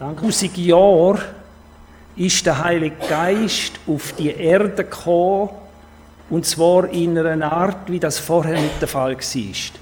Danke. 0.00 0.22
1000 0.22 0.56
Jahre 0.56 1.18
ist 2.16 2.46
der 2.46 2.64
Heilige 2.64 2.96
Geist 3.06 3.72
auf 3.86 4.14
die 4.14 4.30
Erde 4.30 4.82
gekommen, 4.82 5.50
und 6.30 6.46
zwar 6.46 6.88
in 6.88 7.18
einer 7.18 7.52
Art, 7.52 7.90
wie 7.90 8.00
das 8.00 8.18
vorher 8.18 8.58
nicht 8.58 8.80
der 8.80 8.88
Fall 8.88 9.14
war. 9.14 9.80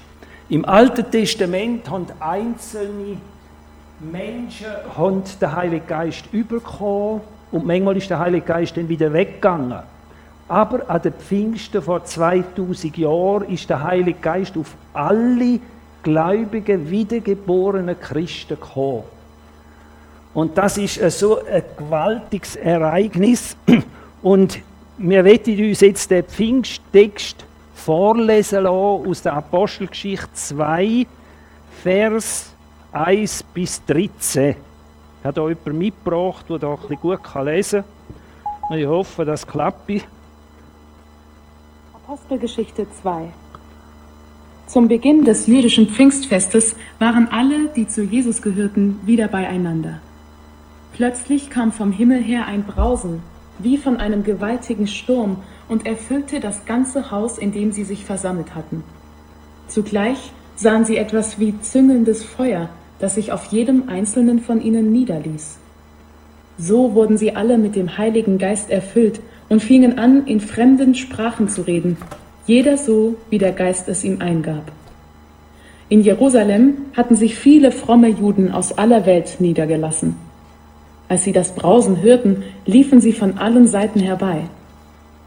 Im 0.49 0.65
Alten 0.65 1.09
Testament 1.09 1.89
haben 1.89 2.07
einzelne 2.19 3.15
Menschen 4.01 4.67
den 5.41 5.55
Heiligen 5.55 5.87
Geist 5.87 6.25
bekommen 6.33 7.21
und 7.53 7.65
manchmal 7.65 7.95
ist 7.95 8.09
der 8.09 8.19
Heilige 8.19 8.45
Geist 8.45 8.75
dann 8.75 8.89
wieder 8.89 9.13
weggegangen. 9.13 9.79
Aber 10.49 10.89
an 10.89 11.01
den 11.01 11.13
Pfingsten 11.13 11.81
vor 11.81 12.03
2000 12.03 12.97
Jahren 12.97 13.47
ist 13.47 13.69
der 13.69 13.83
Heilige 13.83 14.19
Geist 14.19 14.57
auf 14.57 14.75
alle 14.91 15.61
gläubigen, 16.03 16.89
wiedergeborenen 16.89 17.97
Christen 17.97 18.55
gekommen. 18.59 19.03
Und 20.33 20.57
das 20.57 20.77
ist 20.77 21.19
so 21.19 21.39
ein 21.43 21.63
gewaltiges 21.77 22.55
Ereignis. 22.55 23.55
Und 24.21 24.59
wir 24.97 25.23
werden 25.23 25.69
uns 25.69 25.81
jetzt 25.81 26.11
den 26.11 26.23
Pfingsttext 26.23 27.45
vorlesen 27.73 28.63
lassen 28.63 29.09
aus 29.09 29.21
der 29.21 29.33
Apostelgeschichte 29.33 30.29
2, 30.33 31.07
Vers 31.81 32.53
1 32.91 33.43
bis 33.53 33.83
13. 33.85 34.55
Ich 35.19 35.25
habe 35.25 35.41
hier 35.41 35.49
jemanden 35.49 35.77
mitgebracht, 35.77 36.45
der 36.49 36.59
da 36.59 36.73
ein 36.73 36.79
bisschen 36.79 36.99
gut 36.99 37.19
lesen 37.45 37.83
kann. 38.67 38.77
Ich 38.77 38.85
hoffe, 38.85 39.25
das 39.25 39.47
klappt. 39.47 39.89
Apostelgeschichte 41.93 42.87
2 43.01 43.31
Zum 44.67 44.87
Beginn 44.87 45.23
des 45.25 45.47
jüdischen 45.47 45.87
Pfingstfestes 45.87 46.75
waren 46.99 47.27
alle, 47.31 47.69
die 47.75 47.87
zu 47.87 48.03
Jesus 48.03 48.41
gehörten, 48.41 48.99
wieder 49.05 49.27
beieinander. 49.27 50.01
Plötzlich 50.93 51.49
kam 51.49 51.71
vom 51.71 51.91
Himmel 51.91 52.21
her 52.21 52.45
ein 52.45 52.63
Brausen, 52.63 53.21
wie 53.59 53.77
von 53.77 53.97
einem 53.97 54.23
gewaltigen 54.23 54.87
Sturm, 54.87 55.37
und 55.67 55.85
erfüllte 55.85 56.39
das 56.39 56.65
ganze 56.65 57.11
Haus, 57.11 57.37
in 57.37 57.51
dem 57.51 57.71
sie 57.71 57.83
sich 57.83 58.03
versammelt 58.03 58.55
hatten. 58.55 58.83
Zugleich 59.67 60.31
sahen 60.55 60.83
sie 60.83 60.97
etwas 60.97 61.39
wie 61.39 61.59
züngelndes 61.61 62.23
Feuer, 62.23 62.69
das 62.99 63.15
sich 63.15 63.31
auf 63.31 63.45
jedem 63.45 63.87
einzelnen 63.87 64.39
von 64.39 64.61
ihnen 64.61 64.91
niederließ. 64.91 65.57
So 66.57 66.93
wurden 66.95 67.17
sie 67.17 67.35
alle 67.35 67.57
mit 67.57 67.75
dem 67.75 67.97
Heiligen 67.97 68.37
Geist 68.37 68.69
erfüllt 68.69 69.21
und 69.47 69.61
fingen 69.61 69.97
an, 69.97 70.25
in 70.25 70.41
fremden 70.41 70.95
Sprachen 70.95 71.47
zu 71.47 71.61
reden, 71.61 71.97
jeder 72.45 72.77
so, 72.77 73.15
wie 73.29 73.37
der 73.37 73.51
Geist 73.51 73.87
es 73.87 74.03
ihm 74.03 74.21
eingab. 74.21 74.71
In 75.87 76.01
Jerusalem 76.01 76.77
hatten 76.97 77.15
sich 77.15 77.35
viele 77.35 77.71
fromme 77.71 78.09
Juden 78.09 78.51
aus 78.51 78.77
aller 78.77 79.05
Welt 79.05 79.37
niedergelassen. 79.39 80.15
Als 81.09 81.23
sie 81.23 81.31
das 81.31 81.55
Brausen 81.55 82.03
hörten, 82.03 82.43
liefen 82.67 83.01
sie 83.01 83.13
von 83.13 83.39
allen 83.39 83.67
Seiten 83.67 83.99
herbei. 83.99 84.43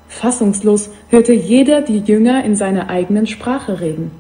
Fassungslos 0.08 0.90
hörte 1.08 1.32
jeder 1.32 1.82
die 1.82 1.98
Jünger 1.98 2.44
in 2.44 2.54
seiner 2.54 2.88
eigenen 2.88 3.26
Sprache 3.26 3.80
reden. 3.80 4.12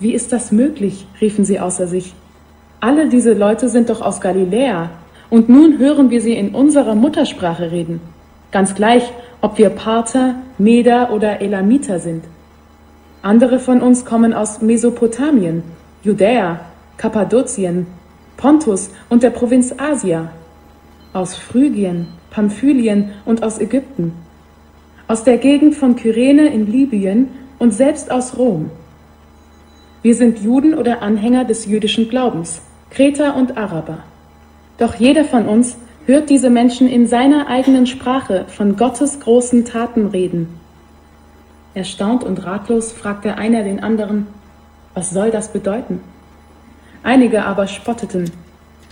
Wie 0.00 0.12
ist 0.12 0.32
das 0.32 0.50
möglich? 0.50 1.06
riefen 1.20 1.44
sie 1.44 1.60
außer 1.60 1.86
sich. 1.86 2.14
Alle 2.80 3.08
diese 3.08 3.32
Leute 3.32 3.68
sind 3.68 3.90
doch 3.90 4.00
aus 4.00 4.20
Galiläa, 4.20 4.90
und 5.30 5.48
nun 5.48 5.78
hören 5.78 6.10
wir 6.10 6.20
sie 6.20 6.32
in 6.34 6.52
unserer 6.52 6.96
Muttersprache 6.96 7.70
reden. 7.70 8.00
Ganz 8.50 8.74
gleich, 8.74 9.04
ob 9.40 9.58
wir 9.58 9.70
Parther, 9.70 10.34
Meder 10.58 11.12
oder 11.12 11.40
Elamiter 11.40 12.00
sind. 12.00 12.24
Andere 13.22 13.60
von 13.60 13.80
uns 13.80 14.04
kommen 14.04 14.34
aus 14.34 14.60
Mesopotamien, 14.60 15.62
Judäa, 16.02 16.60
Kappadokien, 16.96 17.86
Pontus 18.36 18.90
und 19.08 19.22
der 19.22 19.30
Provinz 19.30 19.72
Asia 19.78 20.32
aus 21.12 21.36
Phrygien, 21.36 22.06
Pamphylien 22.30 23.10
und 23.24 23.42
aus 23.42 23.58
Ägypten, 23.58 24.12
aus 25.08 25.24
der 25.24 25.38
Gegend 25.38 25.74
von 25.74 25.96
Kyrene 25.96 26.46
in 26.46 26.70
Libyen 26.70 27.28
und 27.58 27.72
selbst 27.72 28.10
aus 28.10 28.38
Rom. 28.38 28.70
Wir 30.02 30.14
sind 30.14 30.40
Juden 30.40 30.74
oder 30.74 31.02
Anhänger 31.02 31.44
des 31.44 31.66
jüdischen 31.66 32.08
Glaubens, 32.08 32.62
Kreter 32.90 33.36
und 33.36 33.56
Araber. 33.56 33.98
Doch 34.78 34.94
jeder 34.96 35.24
von 35.24 35.46
uns 35.46 35.76
hört 36.06 36.30
diese 36.30 36.50
Menschen 36.50 36.88
in 36.88 37.06
seiner 37.06 37.46
eigenen 37.46 37.86
Sprache 37.86 38.46
von 38.48 38.76
Gottes 38.76 39.20
großen 39.20 39.64
Taten 39.64 40.08
reden. 40.08 40.48
Erstaunt 41.74 42.24
und 42.24 42.44
ratlos 42.44 42.92
fragte 42.92 43.36
einer 43.36 43.62
den 43.62 43.82
anderen, 43.82 44.26
was 44.94 45.10
soll 45.10 45.30
das 45.30 45.52
bedeuten? 45.52 46.00
Einige 47.02 47.44
aber 47.44 47.66
spotteten, 47.66 48.30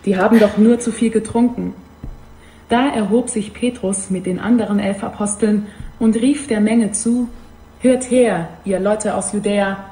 die 0.07 0.17
haben 0.17 0.39
doch 0.39 0.57
nur 0.57 0.79
zu 0.79 0.93
viel 0.93 1.11
getrunken. 1.11 1.75
Da 2.71 2.89
erhob 2.89 3.29
sich 3.29 3.53
Petrus 3.53 4.11
mit 4.11 4.27
den 4.27 4.39
anderen 4.39 4.79
elf 4.79 5.03
Aposteln 5.03 5.67
und 5.99 6.15
rief 6.17 6.47
der 6.47 6.61
Menge 6.61 6.93
zu, 6.93 7.29
Hört 7.81 8.11
her, 8.11 8.49
ihr 8.65 8.79
Leute 8.79 9.15
aus 9.15 9.33
Judäa, 9.33 9.91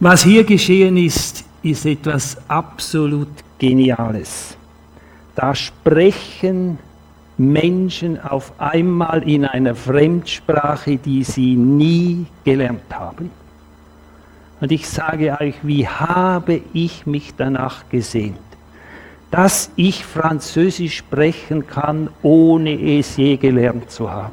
Was 0.00 0.24
hier 0.24 0.44
geschehen 0.44 0.96
ist, 0.96 1.44
ist 1.62 1.86
etwas 1.86 2.36
absolut 2.48 3.28
Geniales. 3.58 4.56
Da 5.34 5.54
sprechen 5.54 6.78
Menschen 7.38 8.20
auf 8.20 8.52
einmal 8.58 9.28
in 9.28 9.44
einer 9.44 9.74
Fremdsprache, 9.74 10.96
die 10.96 11.24
sie 11.24 11.56
nie 11.56 12.26
gelernt 12.44 12.92
haben. 12.92 13.30
Und 14.60 14.72
ich 14.72 14.88
sage 14.88 15.36
euch, 15.40 15.54
wie 15.62 15.86
habe 15.86 16.62
ich 16.72 17.06
mich 17.06 17.34
danach 17.36 17.88
gesehnt, 17.90 18.38
dass 19.30 19.70
ich 19.76 20.04
Französisch 20.04 20.96
sprechen 20.96 21.66
kann, 21.66 22.08
ohne 22.22 22.98
es 22.98 23.16
je 23.16 23.36
gelernt 23.36 23.90
zu 23.90 24.10
haben. 24.10 24.32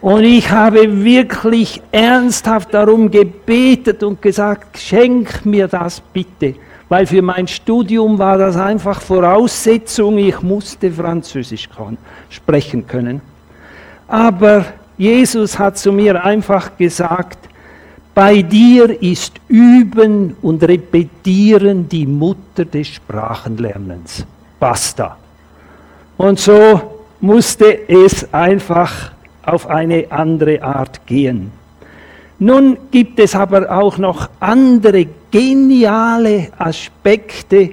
Und 0.00 0.24
ich 0.24 0.50
habe 0.50 1.04
wirklich 1.04 1.82
ernsthaft 1.92 2.72
darum 2.72 3.10
gebetet 3.10 4.02
und 4.02 4.22
gesagt, 4.22 4.78
schenk 4.78 5.44
mir 5.44 5.68
das 5.68 6.00
bitte, 6.00 6.54
weil 6.88 7.06
für 7.06 7.20
mein 7.20 7.46
Studium 7.46 8.18
war 8.18 8.38
das 8.38 8.56
einfach 8.56 9.02
Voraussetzung, 9.02 10.16
ich 10.16 10.40
musste 10.40 10.90
Französisch 10.90 11.68
sprechen 12.30 12.86
können. 12.86 13.20
Aber 14.08 14.64
Jesus 14.96 15.58
hat 15.58 15.76
zu 15.76 15.92
mir 15.92 16.24
einfach 16.24 16.78
gesagt, 16.78 17.49
bei 18.14 18.42
dir 18.42 19.02
ist 19.02 19.34
Üben 19.48 20.36
und 20.42 20.62
Repetieren 20.62 21.88
die 21.88 22.06
Mutter 22.06 22.64
des 22.64 22.88
Sprachenlernens. 22.88 24.26
Basta. 24.58 25.16
Und 26.16 26.38
so 26.38 27.00
musste 27.20 27.88
es 27.88 28.32
einfach 28.34 29.12
auf 29.42 29.68
eine 29.68 30.06
andere 30.10 30.62
Art 30.62 31.06
gehen. 31.06 31.52
Nun 32.38 32.78
gibt 32.90 33.18
es 33.20 33.34
aber 33.34 33.70
auch 33.70 33.98
noch 33.98 34.28
andere 34.40 35.06
geniale 35.30 36.48
Aspekte 36.58 37.70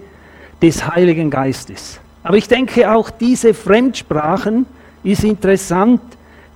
des 0.62 0.86
Heiligen 0.88 1.30
Geistes. 1.30 2.00
Aber 2.24 2.38
ich 2.38 2.48
denke, 2.48 2.92
auch 2.92 3.10
diese 3.10 3.54
Fremdsprachen 3.54 4.66
ist 5.04 5.24
interessant, 5.24 6.02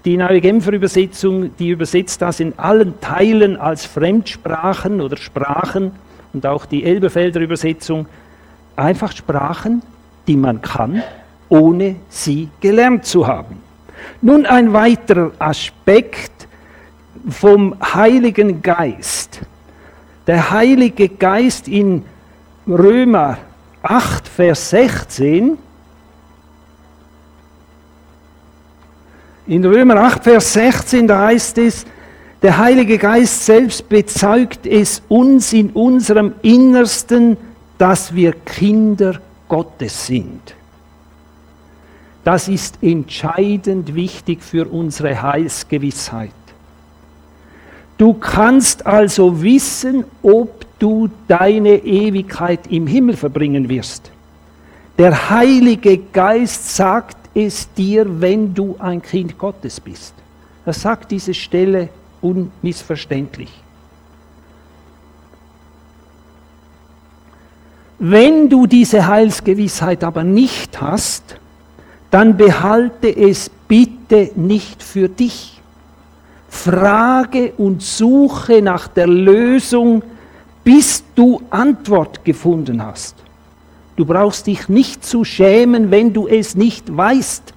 die 0.06 0.18
neue 0.18 0.42
Genfer 0.42 0.74
Übersetzung, 0.74 1.56
die 1.58 1.70
übersetzt 1.70 2.22
das 2.22 2.40
in 2.40 2.58
allen 2.58 3.00
Teilen 3.02 3.58
als 3.58 3.86
Fremdsprachen 3.86 5.00
oder 5.00 5.18
Sprachen 5.18 5.92
und 6.34 6.46
auch 6.46 6.66
die 6.66 6.84
Elberfelder 6.84 7.40
Übersetzung 7.40 8.08
einfach 8.76 9.12
Sprachen, 9.12 9.84
die 10.28 10.38
man 10.38 10.62
kann, 10.62 11.04
ohne 11.50 11.98
sie 12.10 12.50
gelernt 12.62 13.06
zu 13.06 13.28
haben. 13.28 13.58
Nun 14.22 14.46
ein 14.46 14.74
weiterer 14.74 15.32
Aspekt 15.38 16.48
vom 17.30 17.76
Heiligen 17.94 18.62
Geist. 18.62 19.42
Der 20.26 20.50
Heilige 20.50 21.10
Geist 21.10 21.68
in 21.68 22.04
Römer 22.68 23.38
8, 23.84 24.28
Vers 24.28 24.70
16 24.72 25.58
In 29.52 29.66
Römer 29.66 29.98
8, 29.98 30.24
Vers 30.24 30.54
16, 30.54 31.10
da 31.10 31.26
heißt 31.26 31.58
es, 31.58 31.86
der 32.42 32.58
Heilige 32.58 32.98
Geist 32.98 33.46
selbst 33.46 33.90
bezeugt 33.90 34.66
es 34.66 35.02
uns 35.10 35.52
in 35.52 35.72
unserem 35.72 36.36
Innersten, 36.42 37.36
dass 37.78 38.16
wir 38.16 38.32
Kinder 38.32 39.20
Gottes 39.50 40.08
sind. 40.08 40.56
Das 42.24 42.48
ist 42.48 42.82
entscheidend 42.82 43.94
wichtig 43.94 44.42
für 44.42 44.70
unsere 44.70 45.22
Heilsgewissheit. 45.22 46.32
Du 47.98 48.14
kannst 48.14 48.86
also 48.86 49.44
wissen, 49.44 50.06
ob 50.24 50.66
du 50.80 51.10
deine 51.28 51.76
Ewigkeit 51.76 52.68
im 52.70 52.88
Himmel 52.88 53.18
verbringen 53.18 53.68
wirst. 53.68 54.12
Der 54.98 55.30
Heilige 55.30 55.98
Geist 55.98 56.74
sagt 56.74 57.21
es 57.34 57.72
dir, 57.74 58.22
wenn 58.22 58.54
du 58.54 58.76
ein 58.80 59.02
Kind 59.02 59.38
Gottes 59.38 59.80
bist. 59.80 60.14
Das 60.66 60.82
sagt 60.82 61.12
diese 61.12 61.34
Stelle 61.34 61.90
unmissverständlich. 62.22 63.52
Wenn 68.00 68.50
du 68.50 68.66
diese 68.66 69.06
Heilsgewissheit 69.08 70.04
aber 70.04 70.24
nicht 70.24 70.82
hast, 70.82 71.38
dann 72.10 72.36
behalte 72.36 73.08
es 73.08 73.50
bitte 73.68 74.32
nicht 74.36 74.82
für 74.82 75.08
dich. 75.08 75.62
Frage 76.50 77.54
und 77.58 77.82
suche 77.82 78.62
nach 78.62 78.88
der 78.88 79.08
Lösung, 79.08 80.04
bis 80.64 81.04
du 81.16 81.42
Antwort 81.50 82.26
gefunden 82.26 82.84
hast. 82.84 83.21
Du 84.02 84.06
brauchst 84.08 84.48
dich 84.48 84.68
nicht 84.68 85.06
zu 85.06 85.24
schämen, 85.24 85.92
wenn 85.92 86.12
du 86.12 86.28
es 86.28 86.56
nicht 86.56 86.98
weißt, 86.98 87.54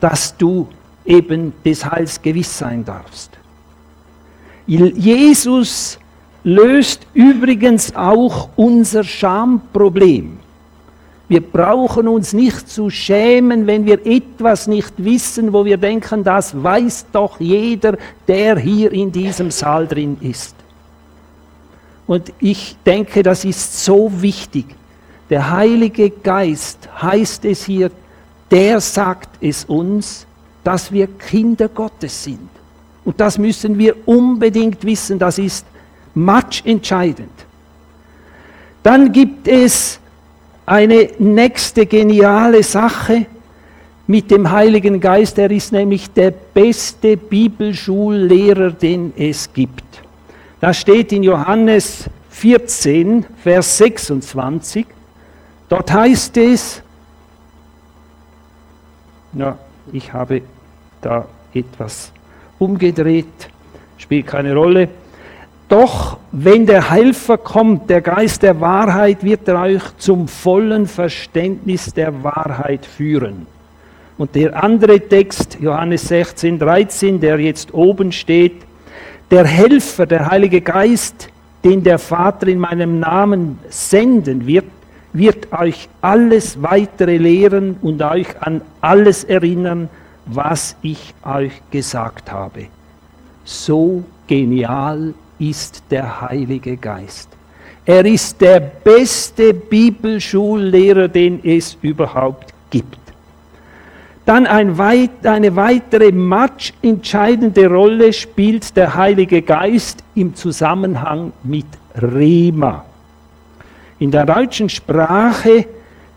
dass 0.00 0.36
du 0.36 0.66
eben 1.04 1.52
des 1.64 1.88
Heils 1.88 2.20
gewiss 2.20 2.58
sein 2.58 2.84
darfst. 2.84 3.30
Jesus 4.66 6.00
löst 6.42 7.06
übrigens 7.14 7.94
auch 7.94 8.48
unser 8.56 9.04
Schamproblem. 9.04 10.38
Wir 11.28 11.42
brauchen 11.42 12.08
uns 12.08 12.32
nicht 12.32 12.68
zu 12.68 12.90
schämen, 12.90 13.68
wenn 13.68 13.86
wir 13.86 14.04
etwas 14.04 14.66
nicht 14.66 14.94
wissen, 14.96 15.52
wo 15.52 15.64
wir 15.64 15.76
denken, 15.76 16.24
das 16.24 16.60
weiß 16.60 17.06
doch 17.12 17.38
jeder, 17.38 17.96
der 18.26 18.58
hier 18.58 18.90
in 18.90 19.12
diesem 19.12 19.52
Saal 19.52 19.86
drin 19.86 20.16
ist. 20.22 20.56
Und 22.08 22.32
ich 22.40 22.76
denke, 22.84 23.22
das 23.22 23.44
ist 23.44 23.84
so 23.84 24.10
wichtig. 24.20 24.66
Der 25.30 25.50
Heilige 25.50 26.10
Geist 26.10 26.88
heißt 27.00 27.44
es 27.44 27.64
hier, 27.64 27.90
der 28.50 28.80
sagt 28.80 29.42
es 29.42 29.64
uns, 29.64 30.26
dass 30.64 30.90
wir 30.90 31.06
Kinder 31.06 31.68
Gottes 31.68 32.24
sind. 32.24 32.48
Und 33.04 33.20
das 33.20 33.38
müssen 33.38 33.78
wir 33.78 33.96
unbedingt 34.06 34.84
wissen, 34.84 35.18
das 35.18 35.38
ist 35.38 35.66
much 36.14 36.62
entscheidend. 36.64 37.30
Dann 38.82 39.12
gibt 39.12 39.48
es 39.48 39.98
eine 40.66 41.08
nächste 41.18 41.86
geniale 41.86 42.62
Sache 42.62 43.26
mit 44.06 44.30
dem 44.30 44.50
Heiligen 44.50 45.00
Geist. 45.00 45.38
Er 45.38 45.50
ist 45.50 45.72
nämlich 45.72 46.10
der 46.10 46.30
beste 46.30 47.16
Bibelschullehrer, 47.16 48.70
den 48.70 49.12
es 49.16 49.52
gibt. 49.52 49.84
Das 50.60 50.78
steht 50.78 51.12
in 51.12 51.22
Johannes 51.22 52.04
14, 52.30 53.24
Vers 53.42 53.78
26. 53.78 54.86
Dort 55.68 55.92
heißt 55.92 56.36
es, 56.38 56.82
ja, 59.34 59.58
ich 59.92 60.12
habe 60.12 60.42
da 61.00 61.26
etwas 61.52 62.12
umgedreht, 62.58 63.50
spielt 63.98 64.26
keine 64.26 64.54
Rolle. 64.54 64.88
Doch 65.68 66.18
wenn 66.32 66.64
der 66.64 66.90
Helfer 66.90 67.36
kommt, 67.36 67.90
der 67.90 68.00
Geist 68.00 68.42
der 68.42 68.58
Wahrheit, 68.60 69.22
wird 69.22 69.46
er 69.48 69.60
euch 69.60 69.82
zum 69.98 70.26
vollen 70.26 70.86
Verständnis 70.86 71.92
der 71.92 72.24
Wahrheit 72.24 72.86
führen. 72.86 73.46
Und 74.16 74.34
der 74.34 74.62
andere 74.62 74.98
Text, 74.98 75.58
Johannes 75.60 76.08
16, 76.08 76.58
13, 76.58 77.20
der 77.20 77.38
jetzt 77.38 77.72
oben 77.74 78.10
steht, 78.12 78.62
der 79.30 79.44
Helfer, 79.44 80.06
der 80.06 80.30
Heilige 80.30 80.62
Geist, 80.62 81.28
den 81.62 81.84
der 81.84 81.98
Vater 81.98 82.48
in 82.48 82.58
meinem 82.58 82.98
Namen 82.98 83.58
senden 83.68 84.46
wird, 84.46 84.64
wird 85.18 85.52
euch 85.52 85.88
alles 86.00 86.62
weitere 86.62 87.16
lehren 87.16 87.76
und 87.82 88.00
euch 88.02 88.28
an 88.40 88.62
alles 88.80 89.24
erinnern, 89.24 89.88
was 90.26 90.76
ich 90.82 91.14
euch 91.24 91.52
gesagt 91.70 92.30
habe. 92.30 92.66
So 93.44 94.04
genial 94.26 95.14
ist 95.38 95.82
der 95.90 96.20
Heilige 96.20 96.76
Geist. 96.76 97.28
Er 97.84 98.04
ist 98.04 98.40
der 98.40 98.60
beste 98.60 99.54
Bibelschullehrer, 99.54 101.08
den 101.08 101.40
es 101.42 101.76
überhaupt 101.80 102.52
gibt. 102.70 102.98
Dann 104.26 104.46
ein 104.46 104.76
weit, 104.76 105.24
eine 105.24 105.56
weitere 105.56 106.12
matchentscheidende 106.12 107.66
Rolle 107.66 108.12
spielt 108.12 108.76
der 108.76 108.94
Heilige 108.94 109.40
Geist 109.40 110.04
im 110.14 110.34
Zusammenhang 110.34 111.32
mit 111.42 111.64
Rema. 111.96 112.84
In 113.98 114.10
der 114.10 114.24
deutschen 114.26 114.68
Sprache 114.68 115.66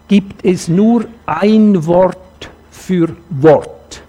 gibt 0.08 0.46
es 0.46 0.68
nur 0.68 1.06
ein 1.26 1.86
Wort 1.86 2.50
für 2.72 3.16
Wort. 3.30 4.04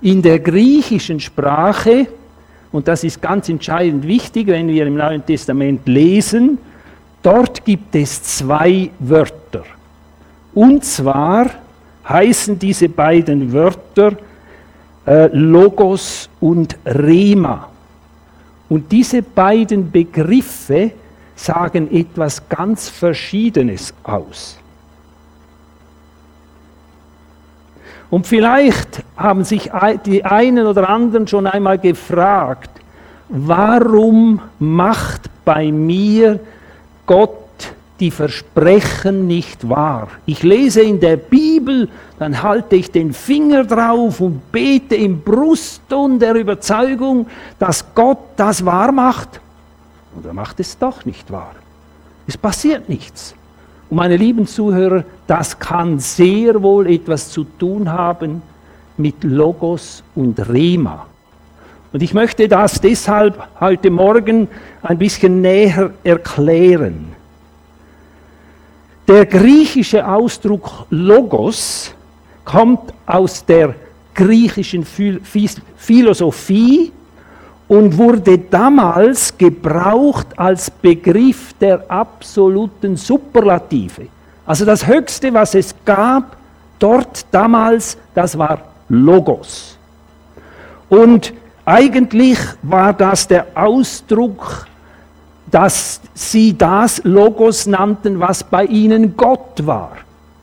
In 0.00 0.22
der 0.22 0.38
griechischen 0.38 1.20
Sprache 1.20 2.08
und 2.70 2.86
das 2.86 3.04
ist 3.04 3.22
ganz 3.22 3.48
entscheidend 3.48 4.06
wichtig, 4.06 4.46
wenn 4.48 4.68
wir 4.68 4.86
im 4.86 4.96
Neuen 4.96 5.24
Testament 5.24 5.86
lesen, 5.88 6.58
dort 7.22 7.64
gibt 7.64 7.94
es 7.94 8.22
zwei 8.22 8.90
Wörter. 8.98 9.64
Und 10.54 10.84
zwar 10.84 11.50
heißen 12.06 12.58
diese 12.58 12.88
beiden 12.88 13.52
Wörter 13.52 14.12
äh, 15.06 15.28
Logos 15.32 16.28
und 16.40 16.76
Rema. 16.84 17.70
Und 18.68 18.92
diese 18.92 19.22
beiden 19.22 19.90
Begriffe 19.90 20.92
sagen 21.38 21.90
etwas 21.92 22.48
ganz 22.48 22.88
Verschiedenes 22.88 23.94
aus. 24.02 24.58
Und 28.10 28.26
vielleicht 28.26 29.04
haben 29.16 29.44
sich 29.44 29.70
die 30.06 30.24
einen 30.24 30.66
oder 30.66 30.88
anderen 30.88 31.26
schon 31.28 31.46
einmal 31.46 31.78
gefragt, 31.78 32.70
warum 33.28 34.40
macht 34.58 35.30
bei 35.44 35.70
mir 35.70 36.40
Gott 37.06 37.34
die 38.00 38.10
Versprechen 38.10 39.26
nicht 39.26 39.68
wahr? 39.68 40.08
Ich 40.24 40.42
lese 40.42 40.80
in 40.80 41.00
der 41.00 41.18
Bibel, 41.18 41.88
dann 42.18 42.42
halte 42.42 42.76
ich 42.76 42.90
den 42.90 43.12
Finger 43.12 43.64
drauf 43.64 44.20
und 44.20 44.50
bete 44.50 44.96
im 44.96 45.20
Brustton 45.20 46.18
der 46.18 46.34
Überzeugung, 46.34 47.26
dass 47.58 47.84
Gott 47.94 48.18
das 48.36 48.64
wahr 48.64 48.90
macht. 48.90 49.40
Und 50.18 50.26
er 50.26 50.34
macht 50.34 50.58
es 50.58 50.76
doch 50.76 51.04
nicht 51.04 51.30
wahr. 51.30 51.54
Es 52.26 52.36
passiert 52.36 52.88
nichts. 52.88 53.36
Und 53.88 53.98
meine 53.98 54.16
lieben 54.16 54.48
Zuhörer, 54.48 55.04
das 55.28 55.60
kann 55.60 56.00
sehr 56.00 56.60
wohl 56.60 56.90
etwas 56.90 57.30
zu 57.30 57.44
tun 57.44 57.88
haben 57.88 58.42
mit 58.96 59.22
Logos 59.22 60.02
und 60.16 60.36
Rema. 60.48 61.06
Und 61.92 62.02
ich 62.02 62.14
möchte 62.14 62.48
das 62.48 62.80
deshalb 62.80 63.40
heute 63.60 63.90
Morgen 63.90 64.48
ein 64.82 64.98
bisschen 64.98 65.40
näher 65.40 65.92
erklären. 66.02 67.12
Der 69.06 69.24
griechische 69.24 70.04
Ausdruck 70.04 70.86
Logos 70.90 71.94
kommt 72.44 72.92
aus 73.06 73.46
der 73.46 73.76
griechischen 74.14 74.84
Philosophie 75.76 76.90
und 77.68 77.98
wurde 77.98 78.38
damals 78.38 79.36
gebraucht 79.36 80.26
als 80.36 80.70
Begriff 80.70 81.52
der 81.60 81.90
absoluten 81.90 82.96
Superlative. 82.96 84.06
Also 84.46 84.64
das 84.64 84.86
Höchste, 84.86 85.32
was 85.34 85.54
es 85.54 85.74
gab 85.84 86.36
dort 86.78 87.26
damals, 87.30 87.98
das 88.14 88.36
war 88.38 88.62
Logos. 88.88 89.76
Und 90.88 91.34
eigentlich 91.66 92.38
war 92.62 92.94
das 92.94 93.28
der 93.28 93.46
Ausdruck, 93.54 94.66
dass 95.50 96.00
sie 96.14 96.56
das 96.56 97.02
Logos 97.04 97.66
nannten, 97.66 98.18
was 98.18 98.42
bei 98.42 98.64
ihnen 98.64 99.16
Gott 99.16 99.66
war. 99.66 99.92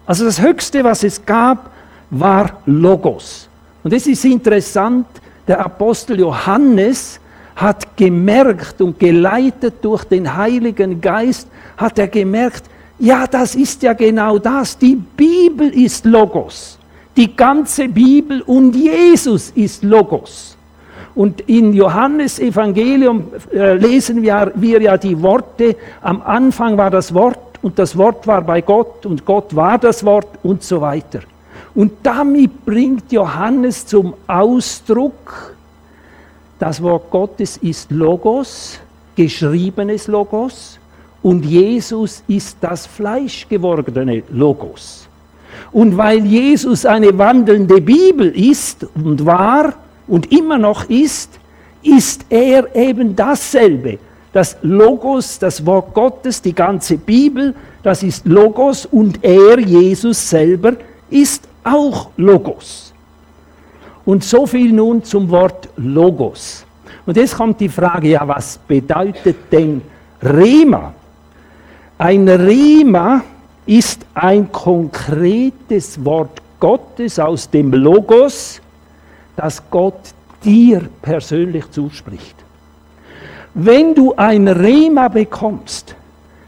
Also 0.05 0.25
das 0.25 0.39
Höchste, 0.39 0.84
was 0.84 1.03
es 1.03 1.25
gab, 1.25 1.72
war 2.12 2.62
Logos. 2.67 3.50
Und 3.84 3.94
es 3.94 4.05
ist 4.05 4.24
interessant, 4.25 5.08
der 5.48 5.64
Apostel 5.64 6.20
Johannes 6.20 7.20
hat 7.56 7.96
gemerkt 7.96 8.82
und 8.82 9.00
geleitet 9.00 9.75
durch 9.82 10.04
den 10.04 10.36
Heiligen 10.36 11.00
Geist, 11.00 11.48
hat 11.78 11.98
er 12.00 12.08
gemerkt, 12.08 12.64
ja, 13.00 13.28
das 13.28 13.56
ist 13.56 13.84
ja 13.84 13.94
genau 13.94 14.38
das. 14.38 14.78
Die 14.78 14.96
Bibel 14.96 15.70
ist 15.70 16.06
Logos. 16.06 16.78
Die 17.16 17.36
ganze 17.36 17.88
Bibel 17.88 18.42
und 18.42 18.75
Jesus 18.75 19.52
ist 19.56 19.84
Logos. 19.84 20.58
Und 21.14 21.42
in 21.42 21.74
Johannes 21.74 22.40
Evangelium 22.40 23.28
äh, 23.54 23.75
lesen 23.75 24.22
wir, 24.22 24.52
wir 24.56 24.82
ja 24.82 24.98
die 24.98 25.22
Worte, 25.22 25.78
am 26.02 26.22
Anfang 26.22 26.78
war 26.78 26.90
das 26.90 27.14
Wort 27.14 27.40
und 27.62 27.80
das 27.80 27.98
Wort 27.98 28.28
war 28.28 28.42
bei 28.42 28.60
Gott 28.62 29.06
und 29.06 29.25
Gott 29.25 29.56
war 29.56 29.78
das 29.78 30.04
Wort 30.04 30.28
und 30.44 30.62
so 30.62 30.82
weiter. 30.82 31.22
Und 31.75 31.91
damit 32.03 32.65
bringt 32.65 33.12
Johannes 33.12 33.86
zum 33.86 34.13
Ausdruck, 34.27 35.55
das 36.58 36.82
Wort 36.82 37.12
Gottes 37.12 37.58
ist 37.58 37.91
Logos, 37.91 38.79
geschriebenes 39.15 40.08
Logos, 40.08 40.79
und 41.22 41.44
Jesus 41.44 42.24
ist 42.27 42.58
das 42.62 42.86
fleischgewordene 42.86 44.24
Logos. 44.32 45.08
Und 45.72 45.98
weil 45.98 46.25
Jesus 46.25 46.86
eine 46.86 47.17
wandelnde 47.17 47.82
Bibel 47.82 48.27
ist 48.27 48.86
und 48.96 49.25
war, 49.25 49.74
und 50.08 50.32
immer 50.32 50.58
noch 50.58 50.88
ist, 50.88 51.39
ist 51.82 52.25
er 52.29 52.74
eben 52.75 53.15
dasselbe. 53.15 53.98
Das 54.32 54.58
Logos, 54.62 55.39
das 55.39 55.65
Wort 55.65 55.94
Gottes, 55.94 56.41
die 56.41 56.53
ganze 56.53 56.98
Bibel, 56.98 57.55
das 57.84 58.03
ist 58.03 58.25
Logos 58.25 58.86
und 58.86 59.24
er, 59.24 59.60
Jesus 59.60 60.29
selber, 60.29 60.74
ist 61.10 61.48
auch 61.65 62.10
Logos. 62.17 62.93
Und 64.05 64.24
so 64.24 64.45
viel 64.45 64.72
nun 64.72 65.03
zum 65.03 65.29
Wort 65.29 65.67
Logos. 65.77 66.65
Und 67.05 67.17
jetzt 67.17 67.36
kommt 67.36 67.60
die 67.60 67.69
Frage, 67.69 68.10
ja, 68.10 68.27
was 68.27 68.57
bedeutet 68.57 69.51
denn 69.51 69.81
Rema? 70.22 70.93
Ein 71.98 72.27
Rema 72.29 73.24
ist 73.65 74.05
ein 74.13 74.51
konkretes 74.51 76.03
Wort 76.05 76.41
Gottes 76.60 77.19
aus 77.19 77.50
dem 77.50 77.74
Logos, 77.74 78.62
das 79.36 79.62
Gott 79.69 80.00
dir 80.43 80.88
persönlich 81.01 81.69
zuspricht. 81.72 82.36
Wenn 83.53 83.95
du 83.95 84.13
ein 84.15 84.48
Rema 84.48 85.07
bekommst, 85.07 85.95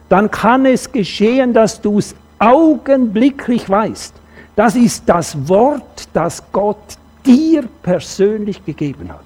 dann 0.09 0.29
kann 0.29 0.65
es 0.65 0.91
geschehen, 0.91 1.53
dass 1.53 1.81
du 1.81 1.99
es 1.99 2.15
augenblicklich 2.39 3.69
weißt. 3.69 4.13
Das 4.57 4.75
ist 4.75 5.03
das 5.05 5.47
Wort, 5.47 6.09
das 6.13 6.41
Gott 6.51 6.97
dir 7.23 7.63
persönlich 7.83 8.65
gegeben 8.65 9.07
hat. 9.09 9.21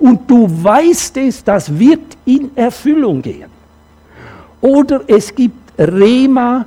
Und 0.00 0.28
du 0.28 0.48
weißt 0.50 1.16
es, 1.18 1.44
das 1.44 1.78
wird 1.78 2.16
in 2.24 2.50
Erfüllung 2.56 3.22
gehen. 3.22 3.50
Oder 4.60 5.02
es 5.06 5.32
gibt 5.32 5.56
Rema, 5.78 6.66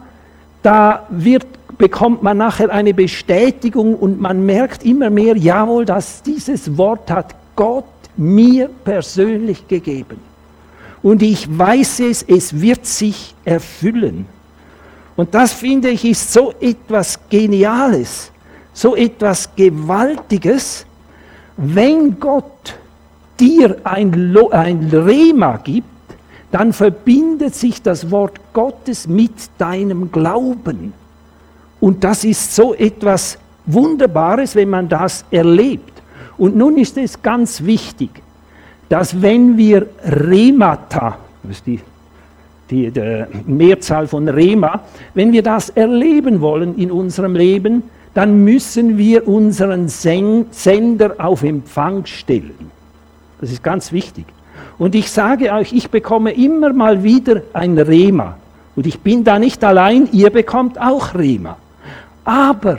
da 0.63 1.05
wird, 1.09 1.45
bekommt 1.77 2.23
man 2.23 2.37
nachher 2.37 2.71
eine 2.71 2.93
Bestätigung 2.93 3.95
und 3.95 4.21
man 4.21 4.45
merkt 4.45 4.85
immer 4.85 5.09
mehr, 5.09 5.35
jawohl, 5.35 5.83
dass 5.83 6.23
dieses 6.23 6.77
Wort 6.77 7.11
hat 7.11 7.35
Gott 7.57 7.83
mir 8.15 8.69
persönlich 8.85 9.67
gegeben. 9.67 10.21
Und 11.03 11.21
ich 11.21 11.45
weiß 11.57 11.99
es, 11.99 12.23
es 12.23 12.61
wird 12.61 12.85
sich 12.85 13.35
erfüllen. 13.43 14.27
Und 15.15 15.33
das 15.33 15.53
finde 15.53 15.89
ich 15.89 16.05
ist 16.05 16.31
so 16.31 16.53
etwas 16.59 17.19
Geniales, 17.29 18.31
so 18.73 18.95
etwas 18.95 19.49
Gewaltiges, 19.55 20.85
wenn 21.57 22.19
Gott 22.19 22.75
dir 23.39 23.77
ein, 23.83 24.35
ein 24.51 24.89
Rema 24.89 25.57
gibt, 25.57 25.87
dann 26.51 26.73
verbindet 26.73 27.55
sich 27.55 27.81
das 27.81 28.11
Wort 28.11 28.39
Gottes 28.53 29.07
mit 29.07 29.33
deinem 29.57 30.11
Glauben. 30.11 30.93
Und 31.79 32.03
das 32.03 32.23
ist 32.23 32.55
so 32.55 32.73
etwas 32.73 33.37
Wunderbares, 33.65 34.55
wenn 34.55 34.69
man 34.69 34.89
das 34.89 35.25
erlebt. 35.31 36.01
Und 36.37 36.55
nun 36.55 36.77
ist 36.77 36.97
es 36.97 37.21
ganz 37.21 37.63
wichtig, 37.63 38.09
dass 38.89 39.21
wenn 39.21 39.57
wir 39.57 39.87
Remata, 40.03 41.17
das 41.43 41.57
ist 41.57 41.67
die, 41.67 41.79
die, 42.71 42.89
die 42.89 43.25
Mehrzahl 43.45 44.07
von 44.07 44.27
Rema, 44.27 44.81
wenn 45.13 45.31
wir 45.31 45.43
das 45.43 45.69
erleben 45.69 46.41
wollen 46.41 46.75
in 46.77 46.91
unserem 46.91 47.35
Leben, 47.35 47.83
dann 48.13 48.43
müssen 48.43 48.97
wir 48.97 49.27
unseren 49.27 49.87
Sender 49.87 51.15
auf 51.17 51.43
Empfang 51.43 52.05
stellen. 52.05 52.71
Das 53.39 53.51
ist 53.51 53.63
ganz 53.63 53.91
wichtig. 53.91 54.25
Und 54.77 54.95
ich 54.95 55.11
sage 55.11 55.53
euch, 55.53 55.73
ich 55.73 55.89
bekomme 55.89 56.31
immer 56.31 56.73
mal 56.73 57.03
wieder 57.03 57.43
ein 57.53 57.77
Rema. 57.77 58.37
Und 58.75 58.87
ich 58.87 58.99
bin 58.99 59.23
da 59.23 59.37
nicht 59.37 59.63
allein, 59.63 60.09
ihr 60.11 60.29
bekommt 60.29 60.79
auch 60.79 61.13
Rema. 61.13 61.57
Aber 62.23 62.77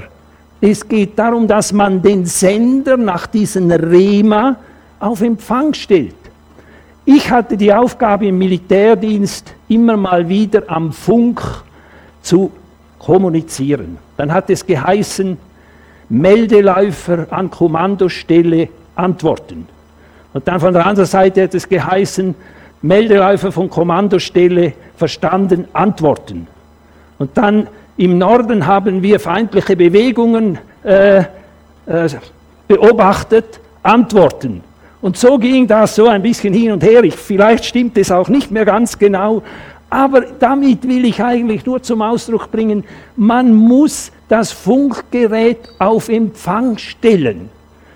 es 0.60 0.86
geht 0.88 1.18
darum, 1.18 1.46
dass 1.46 1.72
man 1.72 2.02
den 2.02 2.24
Sender 2.26 2.96
nach 2.96 3.26
diesem 3.26 3.70
Rema 3.70 4.56
auf 5.00 5.20
Empfang 5.20 5.74
stellt. 5.74 6.14
Ich 7.04 7.30
hatte 7.30 7.56
die 7.56 7.72
Aufgabe 7.72 8.26
im 8.28 8.38
Militärdienst 8.38 9.54
immer 9.68 9.96
mal 9.96 10.28
wieder 10.28 10.62
am 10.68 10.92
Funk 10.92 11.42
zu 12.22 12.52
kommunizieren. 12.98 13.98
Dann 14.16 14.32
hat 14.32 14.50
es 14.50 14.64
geheißen, 14.64 15.36
Meldeläufer 16.08 17.26
an 17.30 17.50
Kommandostelle 17.50 18.68
antworten. 18.94 19.66
Und 20.32 20.46
dann 20.46 20.60
von 20.60 20.72
der 20.72 20.86
anderen 20.86 21.08
Seite 21.08 21.42
hat 21.42 21.54
es 21.54 21.68
geheißen, 21.68 22.34
Meldeläufer 22.82 23.50
von 23.50 23.68
Kommandostelle 23.68 24.72
verstanden, 24.96 25.66
antworten. 25.72 26.46
Und 27.18 27.36
dann 27.36 27.66
im 27.96 28.18
Norden 28.18 28.66
haben 28.66 29.02
wir 29.02 29.18
feindliche 29.20 29.76
Bewegungen 29.76 30.58
äh, 30.84 31.18
äh, 31.18 31.24
beobachtet, 32.68 33.60
antworten. 33.82 34.62
Und 35.02 35.18
so 35.18 35.36
ging 35.36 35.66
das 35.66 35.96
so 35.96 36.06
ein 36.06 36.22
bisschen 36.22 36.54
hin 36.54 36.72
und 36.72 36.82
her. 36.82 37.02
Ich, 37.02 37.16
vielleicht 37.16 37.64
stimmt 37.64 37.98
es 37.98 38.10
auch 38.10 38.28
nicht 38.28 38.50
mehr 38.50 38.64
ganz 38.64 38.98
genau, 38.98 39.42
aber 39.90 40.22
damit 40.22 40.88
will 40.88 41.04
ich 41.04 41.22
eigentlich 41.22 41.66
nur 41.66 41.82
zum 41.82 42.00
Ausdruck 42.00 42.50
bringen, 42.50 42.84
man 43.14 43.52
muss 43.52 44.10
das 44.28 44.50
Funkgerät 44.50 45.58
auf 45.78 46.08
Empfang 46.08 46.78
stellen, 46.78 47.50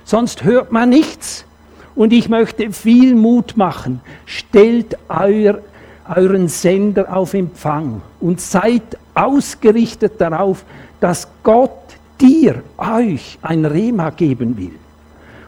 sonst 0.05 0.45
hört 0.45 0.73
man 0.73 0.91
nichts. 0.91 1.47
Und 1.95 2.13
ich 2.13 2.29
möchte 2.29 2.71
viel 2.73 3.15
Mut 3.15 3.57
machen. 3.57 4.03
Stellt 4.27 4.99
euer, 5.09 5.61
euren 6.15 6.49
Sender 6.49 7.17
auf 7.17 7.33
Empfang 7.33 8.03
und 8.21 8.43
seid 8.43 8.83
ausgerichtet 9.15 10.21
darauf, 10.21 10.67
dass 11.01 11.27
Gott 11.43 11.71
dir, 12.21 12.63
euch 12.77 13.39
ein 13.41 13.65
Rema 13.65 14.11
geben 14.11 14.59
will. 14.59 14.75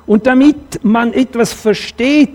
Und 0.09 0.27
damit 0.27 0.83
man 0.83 1.13
etwas 1.13 1.53
versteht, 1.53 2.31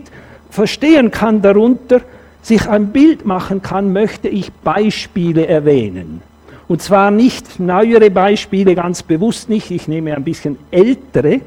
verstehen 0.52 1.10
kann 1.10 1.42
darunter, 1.42 2.02
sich 2.44 2.70
ein 2.70 2.88
Bild 2.92 3.26
machen 3.26 3.64
kann, 3.64 3.92
möchte 3.92 4.30
ich 4.30 4.54
Beispiele 4.54 5.48
erwähnen. 5.48 6.22
Und 6.68 6.84
zwar 6.84 7.10
nicht 7.10 7.60
neuere 7.60 8.12
Beispiele, 8.12 8.76
ganz 8.76 9.02
bewusst 9.02 9.50
nicht, 9.50 9.72
ich 9.72 9.88
nehme 9.88 10.16
ein 10.16 10.24
bisschen 10.24 10.58
ältere, 10.70 11.42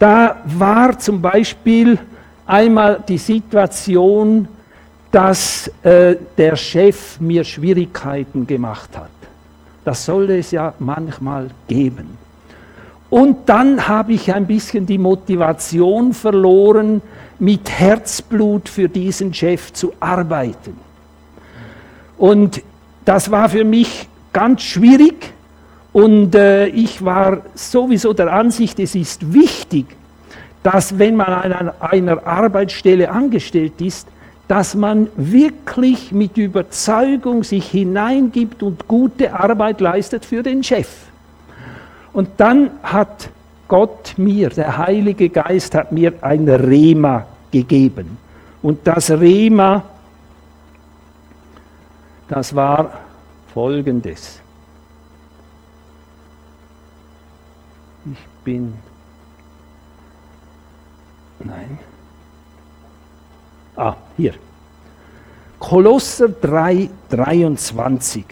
da 0.00 0.42
war 0.44 0.98
zum 0.98 1.22
Beispiel 1.22 1.96
einmal 2.44 3.02
die 3.08 3.18
Situation, 3.18 4.48
dass 5.12 5.70
äh, 5.84 6.16
der 6.36 6.56
Chef 6.56 7.20
mir 7.20 7.44
Schwierigkeiten 7.44 8.46
gemacht 8.46 8.90
hat. 8.96 9.10
Das 9.84 10.04
soll 10.04 10.28
es 10.30 10.50
ja 10.50 10.74
manchmal 10.80 11.48
geben. 11.68 12.25
Und 13.08 13.48
dann 13.48 13.86
habe 13.86 14.12
ich 14.12 14.34
ein 14.34 14.46
bisschen 14.46 14.86
die 14.86 14.98
Motivation 14.98 16.12
verloren, 16.12 17.02
mit 17.38 17.70
Herzblut 17.70 18.68
für 18.68 18.88
diesen 18.88 19.32
Chef 19.32 19.72
zu 19.72 19.92
arbeiten. 20.00 20.76
Und 22.18 22.62
das 23.04 23.30
war 23.30 23.48
für 23.48 23.64
mich 23.64 24.08
ganz 24.32 24.62
schwierig, 24.62 25.32
und 25.96 26.34
äh, 26.34 26.66
ich 26.66 27.02
war 27.02 27.38
sowieso 27.54 28.12
der 28.12 28.30
Ansicht, 28.30 28.78
es 28.80 28.94
ist 28.94 29.32
wichtig, 29.32 29.86
dass 30.62 30.98
wenn 30.98 31.16
man 31.16 31.28
an 31.28 31.52
einer, 31.52 31.74
einer 31.80 32.26
Arbeitsstelle 32.26 33.10
angestellt 33.10 33.80
ist, 33.80 34.06
dass 34.46 34.74
man 34.74 35.08
wirklich 35.16 36.12
mit 36.12 36.36
Überzeugung 36.36 37.44
sich 37.44 37.70
hineingibt 37.70 38.62
und 38.62 38.86
gute 38.86 39.32
Arbeit 39.32 39.80
leistet 39.80 40.26
für 40.26 40.42
den 40.42 40.62
Chef. 40.62 40.86
Und 42.16 42.30
dann 42.38 42.70
hat 42.82 43.28
Gott 43.68 44.14
mir, 44.16 44.48
der 44.48 44.78
Heilige 44.78 45.28
Geist 45.28 45.74
hat 45.74 45.92
mir 45.92 46.14
ein 46.22 46.48
Rema 46.48 47.26
gegeben. 47.50 48.16
Und 48.62 48.86
das 48.86 49.10
Rema, 49.10 49.84
das 52.26 52.56
war 52.56 52.90
folgendes. 53.52 54.40
Ich 58.10 58.26
bin. 58.44 58.72
Nein. 61.40 61.78
Ah, 63.76 63.94
hier. 64.16 64.32
Kolosser 65.58 66.30
3, 66.30 66.88
23. 67.10 68.24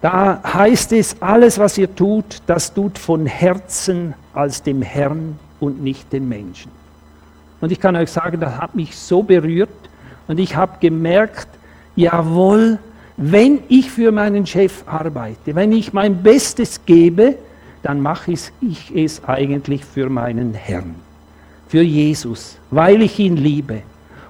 Da 0.00 0.40
heißt 0.42 0.92
es, 0.92 1.20
alles, 1.20 1.58
was 1.58 1.76
ihr 1.76 1.94
tut, 1.94 2.42
das 2.46 2.72
tut 2.72 2.98
von 2.98 3.26
Herzen 3.26 4.14
als 4.32 4.62
dem 4.62 4.80
Herrn 4.80 5.38
und 5.60 5.82
nicht 5.82 6.12
den 6.12 6.28
Menschen. 6.28 6.70
Und 7.60 7.70
ich 7.70 7.80
kann 7.80 7.96
euch 7.96 8.10
sagen, 8.10 8.40
das 8.40 8.56
hat 8.56 8.74
mich 8.74 8.96
so 8.96 9.22
berührt 9.22 9.68
und 10.28 10.40
ich 10.40 10.56
habe 10.56 10.78
gemerkt, 10.80 11.48
jawohl, 11.96 12.78
wenn 13.18 13.60
ich 13.68 13.90
für 13.90 14.12
meinen 14.12 14.46
Chef 14.46 14.82
arbeite, 14.86 15.54
wenn 15.54 15.72
ich 15.72 15.92
mein 15.92 16.22
Bestes 16.22 16.80
gebe, 16.86 17.34
dann 17.82 18.00
mache 18.00 18.32
ich 18.32 18.50
es 18.94 19.22
eigentlich 19.26 19.84
für 19.84 20.08
meinen 20.08 20.54
Herrn, 20.54 20.94
für 21.68 21.82
Jesus, 21.82 22.56
weil 22.70 23.02
ich 23.02 23.18
ihn 23.18 23.36
liebe 23.36 23.82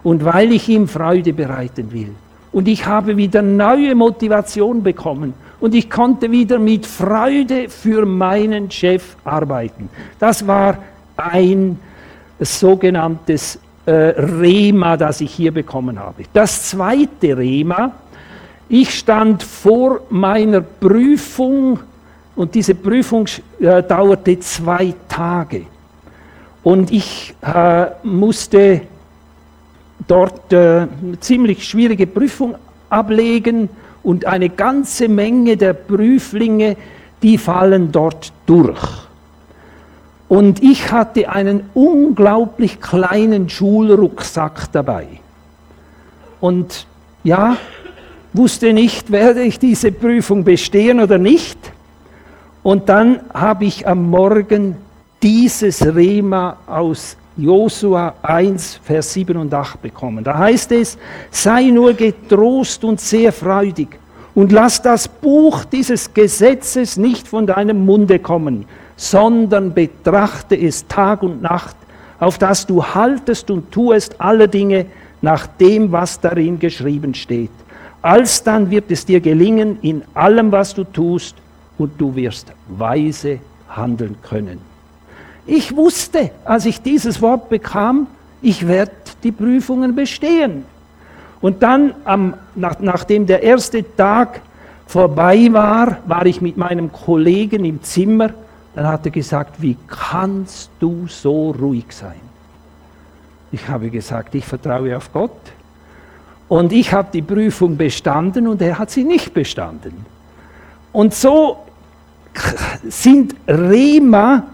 und 0.03 0.25
weil 0.25 0.53
ich 0.53 0.69
ihm 0.69 0.89
Freude 0.89 1.33
bereiten 1.33 1.93
will. 1.93 2.13
Und 2.51 2.67
ich 2.67 2.87
habe 2.87 3.17
wieder 3.17 3.43
neue 3.43 3.95
Motivation 3.95 4.83
bekommen 4.83 5.35
und 5.61 5.75
ich 5.75 5.91
konnte 5.91 6.31
wieder 6.31 6.59
mit 6.59 6.87
Freude 6.87 7.69
für 7.69 8.07
meinen 8.07 8.71
Chef 8.71 9.17
arbeiten. 9.25 9.91
Das 10.19 10.47
war 10.47 10.79
ein 11.17 11.79
sogenanntes 12.39 13.59
äh, 13.85 13.93
Rema, 13.93 14.97
das 14.97 15.21
ich 15.21 15.33
hier 15.33 15.53
bekommen 15.53 15.99
habe. 15.99 16.25
Das 16.33 16.71
zweite 16.71 17.37
Rema, 17.37 17.93
ich 18.69 18.99
stand 18.99 19.43
vor 19.43 20.01
meiner 20.09 20.63
Prüfung 20.63 21.81
und 22.37 22.55
diese 22.55 22.75
Prüfung 22.75 23.27
äh, 23.59 23.83
dauerte 23.83 24.39
zwei 24.41 24.95
Tage. 25.09 25.67
Und 26.63 26.91
ich 26.91 27.35
äh, 27.43 27.87
musste 28.03 28.83
dort 30.07 30.53
äh, 30.53 30.87
eine 31.03 31.21
ziemlich 31.21 31.67
schwierige 31.67 32.07
Prüfung 32.07 32.55
ablegen 32.89 33.69
und 34.03 34.25
eine 34.27 34.49
ganze 34.49 35.09
Menge 35.09 35.57
der 35.57 35.73
Prüflinge, 35.73 36.77
die 37.23 37.39
fallen 37.39 37.93
dort 37.93 38.33
durch. 38.47 38.81
Und 40.29 40.63
ich 40.63 40.93
hatte 40.93 41.29
einen 41.29 41.69
unglaublich 41.75 42.81
kleinen 42.81 43.49
Schulrucksack 43.49 44.71
dabei. 44.73 45.07
Und 46.41 46.87
ja, 47.25 47.57
wusste 48.33 48.73
nicht, 48.73 49.11
werde 49.11 49.43
ich 49.43 49.59
diese 49.59 49.93
Prüfung 49.93 50.45
bestehen 50.45 51.01
oder 51.01 51.19
nicht. 51.19 51.59
Und 52.63 52.89
dann 52.89 53.21
habe 53.35 53.65
ich 53.65 53.89
am 53.89 54.09
Morgen 54.09 54.77
dieses 55.23 55.95
Rema 55.95 56.57
aus 56.67 57.17
Josua 57.41 58.15
1, 58.23 58.81
Vers 58.83 59.13
7 59.15 59.37
und 59.37 59.53
8 59.53 59.81
bekommen. 59.81 60.23
Da 60.25 60.39
heißt 60.39 60.73
es, 60.73 60.99
sei 61.31 61.65
nur 61.65 61.95
getrost 61.95 62.85
und 62.85 63.01
sehr 63.01 63.33
freudig 63.33 63.89
und 64.35 64.53
lass 64.53 64.83
das 64.83 65.09
Buch 65.09 65.65
dieses 65.65 66.13
Gesetzes 66.13 66.97
nicht 66.97 67.27
von 67.27 67.47
deinem 67.47 67.85
Munde 67.85 68.19
kommen, 68.19 68.67
sondern 68.97 69.75
betrachte 69.75 70.57
es 70.57 70.87
Tag 70.87 71.23
und 71.23 71.43
Nacht, 71.43 71.77
auf 72.19 72.39
das 72.39 72.67
du 72.67 72.85
haltest 72.85 73.51
und 73.51 73.73
tuest 73.73 74.21
alle 74.21 74.47
Dinge 74.47 74.87
nach 75.23 75.47
dem, 75.47 75.91
was 75.91 76.21
darin 76.21 76.59
geschrieben 76.59 77.15
steht. 77.15 77.51
Alsdann 78.03 78.71
wird 78.71 78.91
es 78.91 79.05
dir 79.05 79.21
gelingen 79.21 79.79
in 79.83 80.03
allem, 80.15 80.53
was 80.53 80.75
du 80.75 80.85
tust, 80.85 81.37
und 81.79 81.99
du 81.99 82.15
wirst 82.15 82.53
weise 82.69 83.39
handeln 83.71 84.17
können. 84.23 84.70
Ich 85.53 85.75
wusste, 85.75 86.31
als 86.45 86.65
ich 86.65 86.81
dieses 86.81 87.21
Wort 87.21 87.49
bekam, 87.49 88.07
ich 88.41 88.69
werde 88.69 88.93
die 89.25 89.33
Prüfungen 89.33 89.97
bestehen. 89.97 90.65
Und 91.41 91.65
dann, 91.65 91.93
am, 92.05 92.35
nach, 92.55 92.79
nachdem 92.79 93.27
der 93.27 93.43
erste 93.43 93.85
Tag 93.97 94.43
vorbei 94.87 95.49
war, 95.51 95.99
war 96.07 96.25
ich 96.25 96.41
mit 96.41 96.57
meinem 96.57 96.93
Kollegen 96.93 97.65
im 97.65 97.83
Zimmer. 97.83 98.31
Dann 98.77 98.87
hat 98.87 99.05
er 99.07 99.11
gesagt, 99.11 99.61
wie 99.61 99.77
kannst 99.89 100.71
du 100.79 101.09
so 101.09 101.51
ruhig 101.51 101.87
sein? 101.91 102.21
Ich 103.51 103.67
habe 103.67 103.91
gesagt, 103.91 104.37
ich 104.37 104.45
vertraue 104.45 104.97
auf 104.97 105.13
Gott. 105.13 105.33
Und 106.47 106.73
ich 106.73 106.93
habe 106.93 107.09
die 107.13 107.23
Prüfung 107.23 107.77
bestanden 107.77 108.47
und 108.47 108.63
er 108.63 108.79
hat 108.79 108.93
sie 108.93 109.03
nicht 109.03 109.35
bestanden. 109.35 110.07
Und 110.93 111.13
so 111.13 111.57
sind 112.89 113.35
Rema 113.49 114.45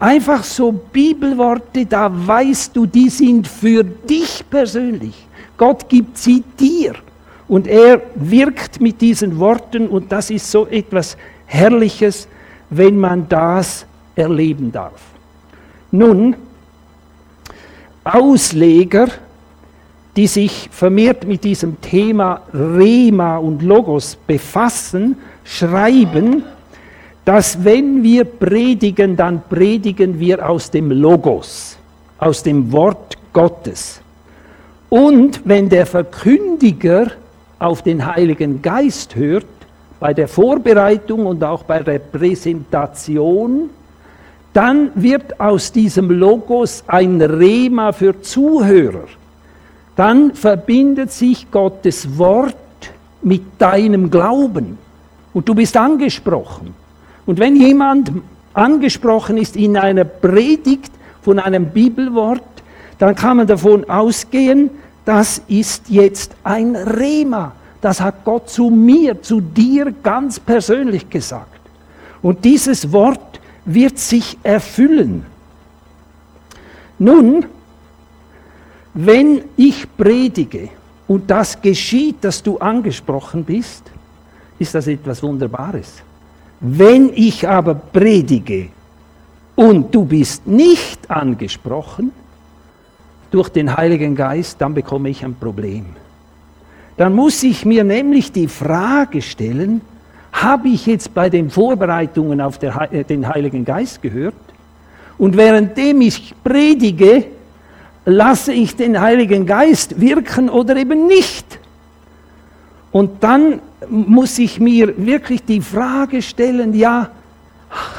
einfach 0.00 0.42
so 0.42 0.72
Bibelworte, 0.72 1.86
da 1.86 2.10
weißt 2.10 2.74
du, 2.74 2.86
die 2.86 3.10
sind 3.10 3.46
für 3.46 3.84
dich 3.84 4.44
persönlich. 4.48 5.26
Gott 5.56 5.88
gibt 5.88 6.18
sie 6.18 6.42
dir 6.58 6.94
und 7.46 7.66
er 7.66 8.00
wirkt 8.14 8.80
mit 8.80 9.00
diesen 9.00 9.38
Worten 9.38 9.86
und 9.86 10.10
das 10.10 10.30
ist 10.30 10.50
so 10.50 10.66
etwas 10.66 11.16
Herrliches, 11.46 12.26
wenn 12.70 12.98
man 12.98 13.28
das 13.28 13.84
erleben 14.16 14.72
darf. 14.72 15.00
Nun, 15.90 16.34
Ausleger, 18.02 19.08
die 20.16 20.26
sich 20.26 20.68
vermehrt 20.72 21.26
mit 21.26 21.44
diesem 21.44 21.80
Thema 21.80 22.42
Rema 22.54 23.36
und 23.36 23.62
Logos 23.62 24.16
befassen, 24.26 25.16
schreiben, 25.44 26.44
dass 27.24 27.64
wenn 27.64 28.02
wir 28.02 28.24
predigen, 28.24 29.16
dann 29.16 29.42
predigen 29.48 30.18
wir 30.18 30.48
aus 30.48 30.70
dem 30.70 30.90
Logos, 30.90 31.76
aus 32.18 32.42
dem 32.42 32.72
Wort 32.72 33.16
Gottes. 33.32 34.00
Und 34.88 35.40
wenn 35.44 35.68
der 35.68 35.86
Verkündiger 35.86 37.12
auf 37.58 37.82
den 37.82 38.04
Heiligen 38.04 38.60
Geist 38.62 39.14
hört, 39.14 39.46
bei 40.00 40.14
der 40.14 40.28
Vorbereitung 40.28 41.26
und 41.26 41.44
auch 41.44 41.62
bei 41.62 41.80
der 41.80 41.98
Präsentation, 41.98 43.70
dann 44.52 44.90
wird 44.94 45.38
aus 45.38 45.70
diesem 45.70 46.10
Logos 46.10 46.82
ein 46.86 47.20
Rema 47.20 47.92
für 47.92 48.20
Zuhörer. 48.20 49.04
Dann 49.94 50.34
verbindet 50.34 51.12
sich 51.12 51.50
Gottes 51.50 52.18
Wort 52.18 52.56
mit 53.22 53.42
deinem 53.58 54.10
Glauben 54.10 54.78
und 55.34 55.48
du 55.48 55.54
bist 55.54 55.76
angesprochen. 55.76 56.74
Und 57.30 57.38
wenn 57.38 57.54
jemand 57.54 58.10
angesprochen 58.54 59.36
ist 59.36 59.54
in 59.54 59.76
einer 59.76 60.02
Predigt 60.02 60.90
von 61.22 61.38
einem 61.38 61.66
Bibelwort, 61.66 62.42
dann 62.98 63.14
kann 63.14 63.36
man 63.36 63.46
davon 63.46 63.88
ausgehen, 63.88 64.68
das 65.04 65.40
ist 65.46 65.88
jetzt 65.88 66.34
ein 66.42 66.74
Rema. 66.74 67.52
Das 67.80 68.00
hat 68.00 68.24
Gott 68.24 68.50
zu 68.50 68.68
mir, 68.68 69.22
zu 69.22 69.40
dir 69.40 69.94
ganz 70.02 70.40
persönlich 70.40 71.08
gesagt. 71.08 71.60
Und 72.20 72.44
dieses 72.44 72.90
Wort 72.90 73.40
wird 73.64 74.00
sich 74.00 74.36
erfüllen. 74.42 75.24
Nun, 76.98 77.46
wenn 78.92 79.42
ich 79.56 79.86
predige 79.96 80.70
und 81.06 81.30
das 81.30 81.62
geschieht, 81.62 82.24
dass 82.24 82.42
du 82.42 82.58
angesprochen 82.58 83.44
bist, 83.44 83.84
ist 84.58 84.74
das 84.74 84.88
etwas 84.88 85.22
Wunderbares. 85.22 86.02
Wenn 86.60 87.10
ich 87.14 87.48
aber 87.48 87.74
predige 87.74 88.68
und 89.56 89.94
du 89.94 90.04
bist 90.04 90.46
nicht 90.46 91.10
angesprochen 91.10 92.12
durch 93.30 93.48
den 93.48 93.76
Heiligen 93.76 94.14
Geist, 94.14 94.60
dann 94.60 94.74
bekomme 94.74 95.08
ich 95.08 95.24
ein 95.24 95.34
Problem. 95.34 95.86
Dann 96.98 97.14
muss 97.14 97.42
ich 97.42 97.64
mir 97.64 97.84
nämlich 97.84 98.30
die 98.32 98.48
Frage 98.48 99.22
stellen, 99.22 99.80
habe 100.32 100.68
ich 100.68 100.86
jetzt 100.86 101.14
bei 101.14 101.30
den 101.30 101.48
Vorbereitungen 101.48 102.40
auf 102.40 102.62
äh, 102.62 103.04
den 103.04 103.26
Heiligen 103.26 103.64
Geist 103.64 104.02
gehört? 104.02 104.34
Und 105.16 105.36
währenddem 105.36 106.00
ich 106.02 106.34
predige, 106.44 107.24
lasse 108.04 108.52
ich 108.52 108.76
den 108.76 109.00
Heiligen 109.00 109.46
Geist 109.46 110.00
wirken 110.00 110.48
oder 110.48 110.76
eben 110.76 111.06
nicht? 111.06 111.59
Und 112.92 113.22
dann 113.22 113.60
muss 113.88 114.38
ich 114.38 114.60
mir 114.60 114.94
wirklich 114.96 115.44
die 115.44 115.60
Frage 115.60 116.22
stellen, 116.22 116.74
ja, 116.74 117.10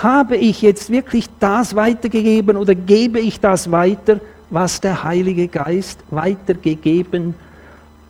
habe 0.04 0.36
ich 0.36 0.62
jetzt 0.62 0.90
wirklich 0.90 1.28
das 1.40 1.76
weitergegeben 1.76 2.58
oder 2.58 2.76
gebe 2.76 3.20
ich 3.20 3.40
das 3.40 3.72
weiter, 3.72 4.20
was 4.50 4.82
der 4.82 5.04
Heilige 5.04 5.48
Geist 5.48 6.00
weitergegeben 6.10 7.36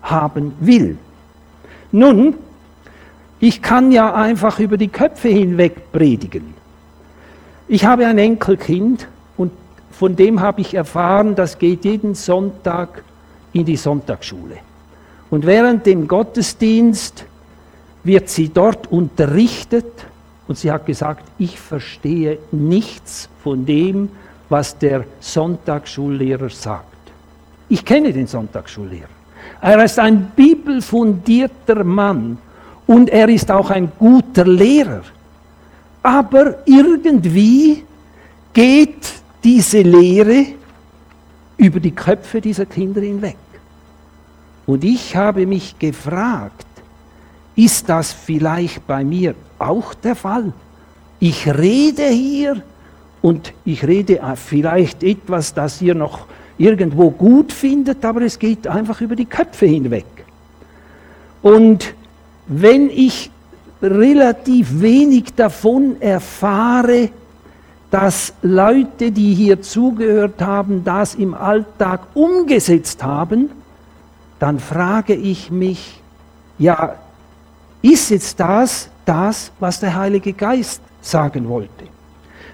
haben 0.02 0.54
will? 0.60 0.98
Nun, 1.91 2.36
ich 3.39 3.62
kann 3.62 3.91
ja 3.91 4.13
einfach 4.13 4.60
über 4.60 4.78
die 4.78 4.88
Köpfe 4.88 5.28
hinweg 5.28 5.91
predigen. 5.91 6.56
Ich 7.67 7.86
habe 7.86 8.08
ein 8.08 8.17
Enkelkind 8.17 9.08
und 9.38 9.52
von 9.91 10.15
dem 10.15 10.41
habe 10.41 10.62
ich 10.62 10.74
erfahren, 10.74 11.36
das 11.36 11.60
geht 11.60 11.86
jeden 11.86 12.15
Sonntag 12.15 13.04
in 13.54 13.65
die 13.65 13.78
Sonntagsschule. 13.78 14.58
Und 15.32 15.46
während 15.46 15.86
dem 15.86 16.08
Gottesdienst 16.08 17.26
wird 18.04 18.30
sie 18.30 18.50
dort 18.50 18.91
unterrichtet 18.91 19.86
und 20.48 20.58
sie 20.58 20.72
hat 20.72 20.86
gesagt, 20.86 21.24
ich 21.39 21.60
verstehe 21.60 22.38
nichts 22.52 23.30
von 23.41 23.65
dem, 23.65 24.10
was 24.50 24.78
der 24.78 25.06
Sonntagsschullehrer 25.22 26.50
sagt. 26.50 26.86
Ich 27.70 27.86
kenne 27.86 28.12
den 28.12 28.28
Sonntagsschullehrer. 28.28 29.08
Er 29.62 29.84
ist 29.84 29.98
ein 29.98 30.32
bibelfundierter 30.36 31.84
Mann 31.86 32.38
und 32.86 33.10
er 33.10 33.30
ist 33.30 33.50
auch 33.50 33.70
ein 33.70 33.89
guter 33.98 34.46
Lehrer. 34.46 35.04
Aber 36.04 36.58
irgendwie 36.65 37.86
geht 38.52 39.13
diese 39.44 39.82
Lehre 39.82 40.48
über 41.56 41.80
die 41.80 41.91
Köpfe 41.91 42.41
dieser 42.41 42.65
Kinder 42.65 43.00
hinweg. 43.00 43.38
Und 44.72 44.86
ich 44.86 45.18
habe 45.18 45.46
mich 45.46 45.78
gefragt, 45.80 46.66
ist 47.58 47.90
das 47.90 48.14
vielleicht 48.14 48.88
bei 48.88 49.04
mir 49.04 49.36
auch 49.60 49.94
der 49.94 50.16
Fall? 50.16 50.54
Ich 51.20 51.46
rede 51.46 52.08
hier 52.08 52.64
und 53.22 53.52
ich 53.66 53.86
rede 53.86 54.22
vielleicht 54.36 55.04
etwas, 55.04 55.54
das 55.54 55.82
ihr 55.82 55.94
noch 55.94 56.26
irgendwo 56.58 57.12
gut 57.12 57.52
findet, 57.52 58.06
aber 58.06 58.22
es 58.22 58.40
geht 58.40 58.66
einfach 58.66 59.02
über 59.02 59.18
die 59.18 59.26
Köpfe 59.26 59.66
hinweg. 59.66 60.06
Und 61.42 61.94
wenn 62.48 62.90
ich 62.90 63.30
relativ 63.82 64.80
wenig 64.80 65.34
davon 65.36 66.02
erfahre, 66.02 67.10
dass 67.90 68.34
Leute, 68.42 69.12
die 69.12 69.34
hier 69.34 69.62
zugehört 69.62 70.42
haben, 70.42 70.86
das 70.86 71.16
im 71.16 71.34
Alltag 71.34 72.08
umgesetzt 72.14 73.04
haben, 73.04 73.50
dann 74.42 74.58
frage 74.58 75.14
ich 75.14 75.52
mich, 75.52 76.02
ja, 76.58 76.96
ist 77.84 78.10
jetzt 78.10 78.40
das 78.40 78.90
das, 79.06 79.52
was 79.60 79.80
der 79.80 79.96
Heilige 79.96 80.34
Geist 80.34 80.82
sagen 81.00 81.48
wollte? 81.48 81.86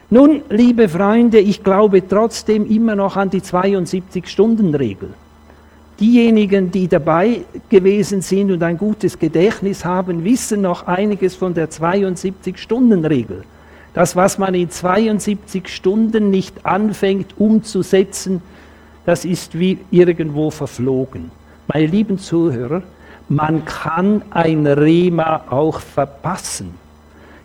Nun, 0.09 0.41
liebe 0.49 0.89
Freunde, 0.89 1.39
ich 1.39 1.63
glaube 1.63 2.05
trotzdem 2.05 2.69
immer 2.69 2.97
noch 2.97 3.15
an 3.15 3.29
die 3.29 3.39
72-Stunden-Regel. 3.39 5.13
Diejenigen, 5.97 6.71
die 6.71 6.89
dabei 6.89 7.45
gewesen 7.69 8.21
sind 8.21 8.51
und 8.51 8.63
ein 8.63 8.77
gutes 8.77 9.17
Gedächtnis 9.17 9.85
haben, 9.85 10.25
wissen 10.25 10.61
noch 10.61 10.87
einiges 10.87 11.35
von 11.35 11.53
der 11.53 11.69
72-Stunden-Regel. 11.69 13.45
Das, 13.93 14.13
was 14.17 14.37
man 14.37 14.55
in 14.55 14.69
72 14.69 15.69
Stunden 15.69 16.31
nicht 16.31 16.65
anfängt 16.65 17.35
umzusetzen, 17.37 18.41
das 19.05 19.23
ist 19.23 19.57
wie 19.57 19.79
irgendwo 19.89 20.51
verflogen. 20.51 21.31
Meine 21.67 21.85
lieben 21.87 22.17
Zuhörer, 22.17 22.81
man 23.29 23.65
kann 23.65 24.21
ein 24.31 24.65
Rema 24.65 25.43
auch 25.49 25.79
verpassen, 25.79 26.73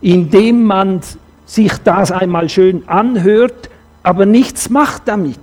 indem 0.01 0.63
man 0.65 1.01
sich 1.45 1.73
das 1.79 2.13
einmal 2.13 2.49
schön 2.49 2.89
anhört, 2.89 3.69
aber 4.03 4.27
nichts 4.27 4.71
macht 4.71 5.03
damit. 5.07 5.39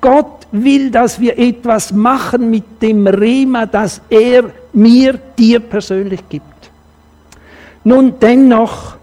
Gott 0.00 0.46
will, 0.52 0.90
dass 0.90 1.18
wir 1.18 1.38
etwas 1.38 1.92
machen 1.92 2.50
mit 2.50 2.82
dem 2.82 3.06
Rema, 3.06 3.66
das 3.66 4.00
er 4.08 4.44
mir, 4.72 5.18
dir 5.36 5.60
persönlich 5.60 6.20
gibt. 6.28 6.44
Nun 7.82 8.14
dennoch, 8.20 8.96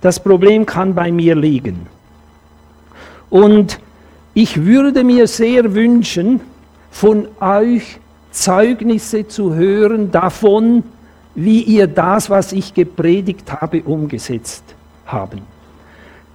das 0.00 0.20
Problem 0.20 0.66
kann 0.66 0.94
bei 0.94 1.10
mir 1.10 1.34
liegen. 1.34 1.86
Und 3.30 3.80
ich 4.34 4.64
würde 4.64 5.04
mir 5.04 5.26
sehr 5.26 5.74
wünschen, 5.74 6.40
von 6.90 7.28
euch 7.40 7.98
Zeugnisse 8.30 9.26
zu 9.26 9.54
hören 9.54 10.10
davon, 10.10 10.82
wie 11.34 11.62
ihr 11.62 11.86
das, 11.86 12.30
was 12.30 12.52
ich 12.52 12.74
gepredigt 12.74 13.60
habe, 13.60 13.82
umgesetzt 13.82 14.64
haben. 15.06 15.42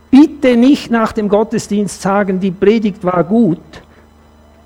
Bitte 0.10 0.56
nicht 0.56 0.92
nach 0.92 1.12
dem 1.12 1.28
Gottesdienst 1.28 2.02
sagen, 2.02 2.40
die 2.40 2.52
Predigt 2.52 3.04
war 3.04 3.24
gut. 3.24 3.60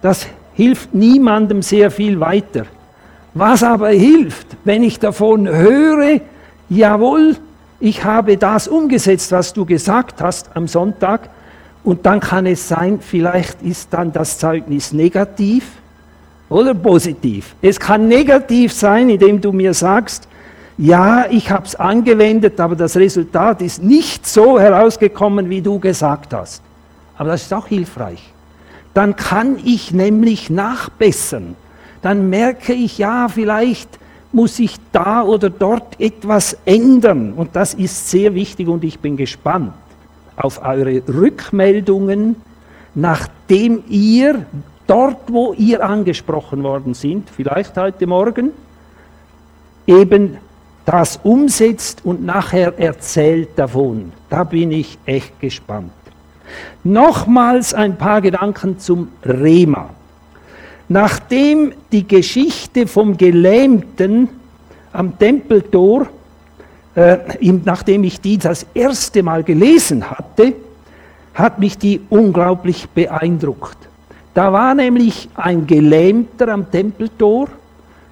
Das 0.01 0.27
hilft 0.53 0.93
niemandem 0.93 1.61
sehr 1.61 1.89
viel 1.89 2.19
weiter. 2.19 2.65
Was 3.33 3.63
aber 3.63 3.89
hilft, 3.89 4.47
wenn 4.63 4.83
ich 4.83 4.99
davon 4.99 5.47
höre, 5.47 6.21
jawohl, 6.69 7.35
ich 7.79 8.03
habe 8.03 8.37
das 8.37 8.67
umgesetzt, 8.67 9.31
was 9.31 9.53
du 9.53 9.65
gesagt 9.65 10.21
hast 10.21 10.55
am 10.55 10.67
Sonntag, 10.67 11.29
und 11.83 12.05
dann 12.05 12.19
kann 12.19 12.45
es 12.45 12.67
sein, 12.67 12.99
vielleicht 12.99 13.61
ist 13.61 13.93
dann 13.93 14.11
das 14.11 14.39
Zeugnis 14.39 14.91
negativ 14.91 15.63
oder 16.49 16.73
positiv. 16.73 17.55
Es 17.61 17.79
kann 17.79 18.07
negativ 18.07 18.73
sein, 18.73 19.09
indem 19.09 19.41
du 19.41 19.51
mir 19.51 19.73
sagst, 19.73 20.27
ja, 20.77 21.25
ich 21.29 21.49
habe 21.49 21.65
es 21.65 21.75
angewendet, 21.75 22.59
aber 22.59 22.75
das 22.75 22.95
Resultat 22.95 23.61
ist 23.61 23.81
nicht 23.81 24.27
so 24.27 24.59
herausgekommen, 24.59 25.49
wie 25.49 25.61
du 25.61 25.79
gesagt 25.79 26.33
hast. 26.33 26.61
Aber 27.17 27.29
das 27.29 27.43
ist 27.43 27.53
auch 27.53 27.67
hilfreich. 27.67 28.21
Dann 28.93 29.15
kann 29.15 29.57
ich 29.63 29.91
nämlich 29.91 30.49
nachbessern. 30.49 31.55
Dann 32.01 32.29
merke 32.29 32.73
ich, 32.73 32.99
ja, 32.99 33.27
vielleicht 33.27 33.89
muss 34.31 34.59
ich 34.59 34.75
da 34.91 35.23
oder 35.23 35.49
dort 35.49 35.99
etwas 35.99 36.57
ändern. 36.65 37.33
Und 37.33 37.55
das 37.55 37.73
ist 37.73 38.09
sehr 38.09 38.35
wichtig 38.35 38.67
und 38.67 38.83
ich 38.83 38.99
bin 38.99 39.17
gespannt 39.17 39.73
auf 40.35 40.63
eure 40.63 41.01
Rückmeldungen, 41.07 42.35
nachdem 42.93 43.83
ihr 43.89 44.45
dort, 44.87 45.31
wo 45.31 45.53
ihr 45.53 45.83
angesprochen 45.83 46.63
worden 46.63 46.93
sind, 46.93 47.29
vielleicht 47.29 47.77
heute 47.77 48.07
Morgen, 48.07 48.51
eben 49.85 50.37
das 50.85 51.19
umsetzt 51.21 52.01
und 52.05 52.25
nachher 52.25 52.79
erzählt 52.79 53.49
davon. 53.57 54.13
Da 54.29 54.43
bin 54.43 54.71
ich 54.71 54.97
echt 55.05 55.39
gespannt. 55.39 55.91
Nochmals 56.83 57.73
ein 57.73 57.97
paar 57.97 58.21
Gedanken 58.21 58.79
zum 58.79 59.09
Rema. 59.25 59.89
Nachdem 60.87 61.73
die 61.91 62.07
Geschichte 62.07 62.87
vom 62.87 63.17
Gelähmten 63.17 64.29
am 64.93 65.19
Tempeltor, 65.19 66.07
äh, 66.95 67.17
nachdem 67.65 68.05
ich 68.05 68.21
die 68.21 68.37
das 68.37 68.65
erste 68.73 69.21
Mal 69.23 69.43
gelesen 69.43 70.09
hatte, 70.09 70.53
hat 71.33 71.59
mich 71.59 71.77
die 71.77 72.01
unglaublich 72.09 72.87
beeindruckt. 72.89 73.77
Da 74.37 74.53
war 74.53 74.75
nämlich 74.75 75.29
ein 75.33 75.65
Gelähmter 75.65 76.49
am 76.49 76.69
Tempeltor, 76.69 77.47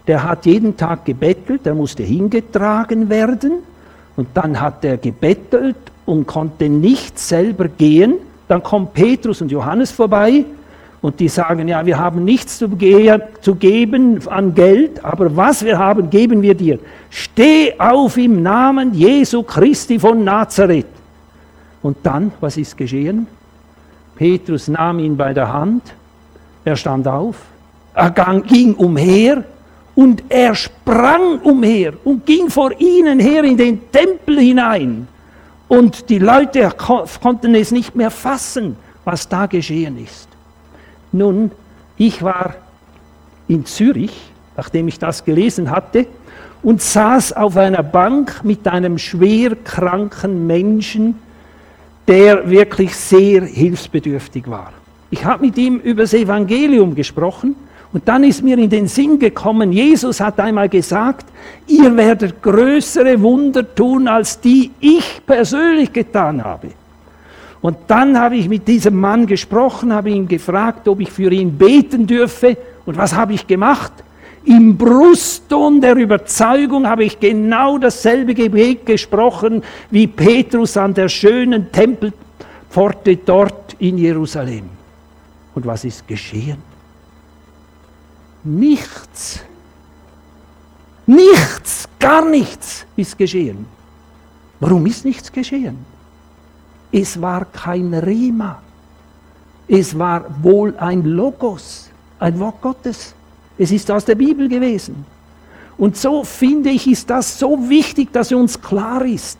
der 0.07 0.23
hat 0.23 0.47
jeden 0.47 0.75
Tag 0.75 1.05
gebettelt, 1.05 1.67
der 1.67 1.75
musste 1.75 2.01
hingetragen 2.01 3.11
werden 3.11 3.59
und 4.15 4.29
dann 4.33 4.59
hat 4.59 4.83
er 4.83 4.97
gebettelt 4.97 5.75
und 6.07 6.25
konnte 6.25 6.67
nicht 6.67 7.19
selber 7.19 7.67
gehen. 7.67 8.15
Dann 8.47 8.63
kommt 8.63 8.95
Petrus 8.95 9.39
und 9.43 9.51
Johannes 9.51 9.91
vorbei 9.91 10.45
und 10.99 11.19
die 11.19 11.27
sagen, 11.27 11.67
ja, 11.67 11.85
wir 11.85 11.99
haben 11.99 12.25
nichts 12.25 12.57
zu, 12.57 12.75
zu 13.41 13.53
geben 13.53 14.27
an 14.27 14.55
Geld, 14.55 15.05
aber 15.05 15.35
was 15.37 15.63
wir 15.63 15.77
haben, 15.77 16.09
geben 16.09 16.41
wir 16.41 16.55
dir. 16.55 16.79
Steh 17.11 17.75
auf 17.77 18.17
im 18.17 18.41
Namen 18.41 18.95
Jesu 18.95 19.43
Christi 19.43 19.99
von 19.99 20.23
Nazareth. 20.23 20.87
Und 21.83 21.97
dann, 22.01 22.31
was 22.41 22.57
ist 22.57 22.75
geschehen? 22.75 23.27
Petrus 24.15 24.67
nahm 24.67 24.97
ihn 24.97 25.15
bei 25.15 25.31
der 25.31 25.53
Hand, 25.53 25.83
er 26.65 26.75
stand 26.75 27.07
auf, 27.07 27.37
er 27.93 28.09
ging 28.41 28.73
umher 28.73 29.43
und 29.95 30.23
er 30.27 30.53
sprang 30.55 31.39
umher 31.39 31.93
und 32.03 32.25
ging 32.25 32.49
vor 32.49 32.71
ihnen 32.79 33.19
her 33.19 33.43
in 33.43 33.55
den 33.55 33.91
Tempel 33.91 34.39
hinein. 34.39 35.07
Und 35.67 36.09
die 36.09 36.19
Leute 36.19 36.69
konnten 37.21 37.55
es 37.55 37.71
nicht 37.71 37.95
mehr 37.95 38.11
fassen, 38.11 38.75
was 39.05 39.29
da 39.29 39.45
geschehen 39.45 40.03
ist. 40.03 40.27
Nun, 41.11 41.51
ich 41.97 42.21
war 42.21 42.55
in 43.47 43.65
Zürich, 43.65 44.31
nachdem 44.57 44.87
ich 44.87 44.99
das 44.99 45.23
gelesen 45.23 45.71
hatte, 45.71 46.07
und 46.61 46.81
saß 46.81 47.33
auf 47.33 47.57
einer 47.57 47.83
Bank 47.83 48.43
mit 48.43 48.67
einem 48.67 48.97
schwer 48.97 49.55
kranken 49.55 50.47
Menschen, 50.47 51.19
der 52.07 52.49
wirklich 52.49 52.95
sehr 52.95 53.43
hilfsbedürftig 53.43 54.49
war. 54.49 54.73
Ich 55.15 55.23
habe 55.23 55.45
mit 55.45 55.57
ihm 55.57 55.77
über 55.77 56.01
das 56.01 56.13
Evangelium 56.13 56.93
gesprochen 56.93 57.55
und 57.93 58.05
dann 58.05 58.25
ist 58.25 58.43
mir 58.43 58.57
in 58.57 58.69
den 58.69 58.89
Sinn 58.89 59.17
gekommen, 59.17 59.71
Jesus 59.71 60.19
hat 60.19 60.41
einmal 60.41 60.67
gesagt, 60.67 61.25
ihr 61.67 61.95
werdet 61.95 62.43
größere 62.43 63.21
Wunder 63.21 63.73
tun, 63.73 64.09
als 64.09 64.41
die 64.41 64.71
ich 64.81 65.21
persönlich 65.25 65.93
getan 65.93 66.43
habe. 66.43 66.67
Und 67.61 67.77
dann 67.87 68.19
habe 68.19 68.35
ich 68.35 68.49
mit 68.49 68.67
diesem 68.67 68.99
Mann 68.99 69.25
gesprochen, 69.25 69.93
habe 69.93 70.09
ihn 70.09 70.27
gefragt, 70.27 70.85
ob 70.89 70.99
ich 70.99 71.09
für 71.09 71.31
ihn 71.31 71.57
beten 71.57 72.05
dürfe. 72.05 72.57
Und 72.85 72.97
was 72.97 73.15
habe 73.15 73.31
ich 73.31 73.47
gemacht? 73.47 73.93
Im 74.43 74.75
Brustton 74.75 75.79
der 75.79 75.95
Überzeugung 75.95 76.89
habe 76.89 77.05
ich 77.05 77.21
genau 77.21 77.77
dasselbe 77.77 78.33
Gebet 78.33 78.85
gesprochen 78.85 79.63
wie 79.91 80.07
Petrus 80.07 80.75
an 80.75 80.93
der 80.93 81.07
schönen 81.07 81.71
Tempelpforte 81.71 83.15
dort 83.15 83.77
in 83.79 83.97
Jerusalem. 83.97 84.75
Und 85.55 85.65
was 85.65 85.85
ist 85.85 86.07
geschehen? 86.07 86.61
Nichts. 88.43 89.39
Nichts, 91.07 91.87
gar 91.99 92.27
nichts 92.29 92.85
ist 92.95 93.17
geschehen. 93.17 93.65
Warum 94.59 94.85
ist 94.85 95.05
nichts 95.05 95.31
geschehen? 95.31 95.77
Es 96.91 97.19
war 97.19 97.45
kein 97.45 97.93
Rema. 97.93 98.61
Es 99.67 99.97
war 99.97 100.25
wohl 100.43 100.75
ein 100.77 101.03
Logos, 101.03 101.89
ein 102.19 102.39
Wort 102.39 102.61
Gottes. 102.61 103.13
Es 103.57 103.71
ist 103.71 103.89
aus 103.89 104.05
der 104.05 104.15
Bibel 104.15 104.47
gewesen. 104.47 105.05
Und 105.77 105.97
so 105.97 106.23
finde 106.23 106.69
ich, 106.69 106.87
ist 106.87 107.09
das 107.09 107.37
so 107.39 107.69
wichtig, 107.69 108.11
dass 108.13 108.31
uns 108.31 108.61
klar 108.61 109.03
ist. 109.05 109.39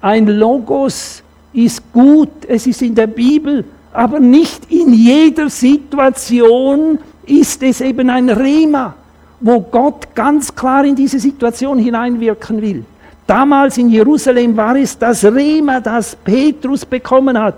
Ein 0.00 0.26
Logos 0.26 1.22
ist 1.52 1.82
gut, 1.92 2.44
es 2.46 2.66
ist 2.66 2.82
in 2.82 2.94
der 2.94 3.06
Bibel, 3.06 3.64
aber 3.92 4.20
nicht 4.20 4.70
in 4.70 4.92
jeder 4.92 5.48
Situation 5.50 6.98
ist 7.26 7.62
es 7.62 7.80
eben 7.80 8.10
ein 8.10 8.28
Rema, 8.28 8.94
wo 9.40 9.60
Gott 9.60 10.14
ganz 10.14 10.54
klar 10.54 10.84
in 10.84 10.96
diese 10.96 11.18
Situation 11.18 11.78
hineinwirken 11.78 12.60
will. 12.60 12.84
Damals 13.26 13.76
in 13.76 13.90
Jerusalem 13.90 14.56
war 14.56 14.76
es 14.76 14.98
das 14.98 15.24
Rema, 15.24 15.80
das 15.80 16.16
Petrus 16.16 16.84
bekommen 16.84 17.38
hat. 17.38 17.56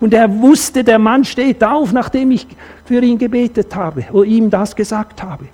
Und 0.00 0.12
er 0.14 0.40
wusste, 0.40 0.82
der 0.82 0.98
Mann 0.98 1.24
steht 1.24 1.62
auf, 1.62 1.92
nachdem 1.92 2.32
ich 2.32 2.46
für 2.84 3.00
ihn 3.00 3.18
gebetet 3.18 3.74
habe 3.76 4.04
oder 4.12 4.24
ihm 4.24 4.50
das 4.50 4.74
gesagt 4.74 5.22
habe. 5.22 5.44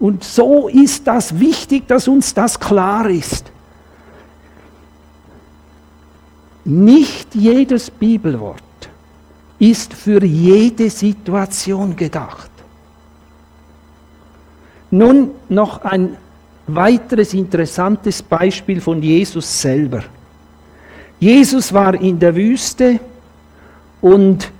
Und 0.00 0.24
so 0.24 0.68
ist 0.68 1.06
das 1.06 1.38
wichtig, 1.38 1.86
dass 1.86 2.08
uns 2.08 2.34
das 2.34 2.58
klar 2.58 3.08
ist. 3.08 3.52
nicht 6.64 7.34
jedes 7.34 7.90
Bibelwort 7.90 8.62
ist 9.58 9.94
für 9.94 10.24
jede 10.24 10.90
Situation 10.90 11.96
gedacht. 11.96 12.50
Nun 14.90 15.30
noch 15.48 15.82
ein 15.84 16.16
weiteres 16.66 17.34
interessantes 17.34 18.22
Beispiel 18.22 18.80
von 18.80 19.02
Jesus 19.02 19.60
selber. 19.60 20.02
Jesus 21.20 21.72
war 21.72 21.94
in 21.94 22.18
der 22.18 22.34
Wüste 22.34 23.00
und 24.00 24.50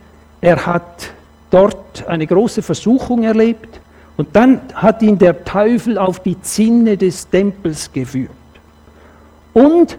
er 0.40 0.64
hat 0.66 1.10
dort 1.50 2.06
eine 2.06 2.26
große 2.26 2.62
Versuchung 2.62 3.22
erlebt 3.22 3.80
und 4.16 4.28
dann 4.34 4.60
hat 4.74 5.02
ihn 5.02 5.18
der 5.18 5.44
Teufel 5.44 5.98
auf 5.98 6.20
die 6.20 6.40
Zinne 6.40 6.96
des 6.96 7.28
Tempels 7.28 7.92
geführt. 7.92 8.30
Und 9.52 9.98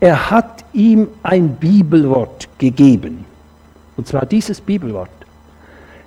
er 0.00 0.30
hat 0.30 0.64
ihm 0.72 1.08
ein 1.22 1.54
Bibelwort 1.56 2.48
gegeben. 2.58 3.24
Und 3.96 4.06
zwar 4.06 4.26
dieses 4.26 4.60
Bibelwort. 4.60 5.10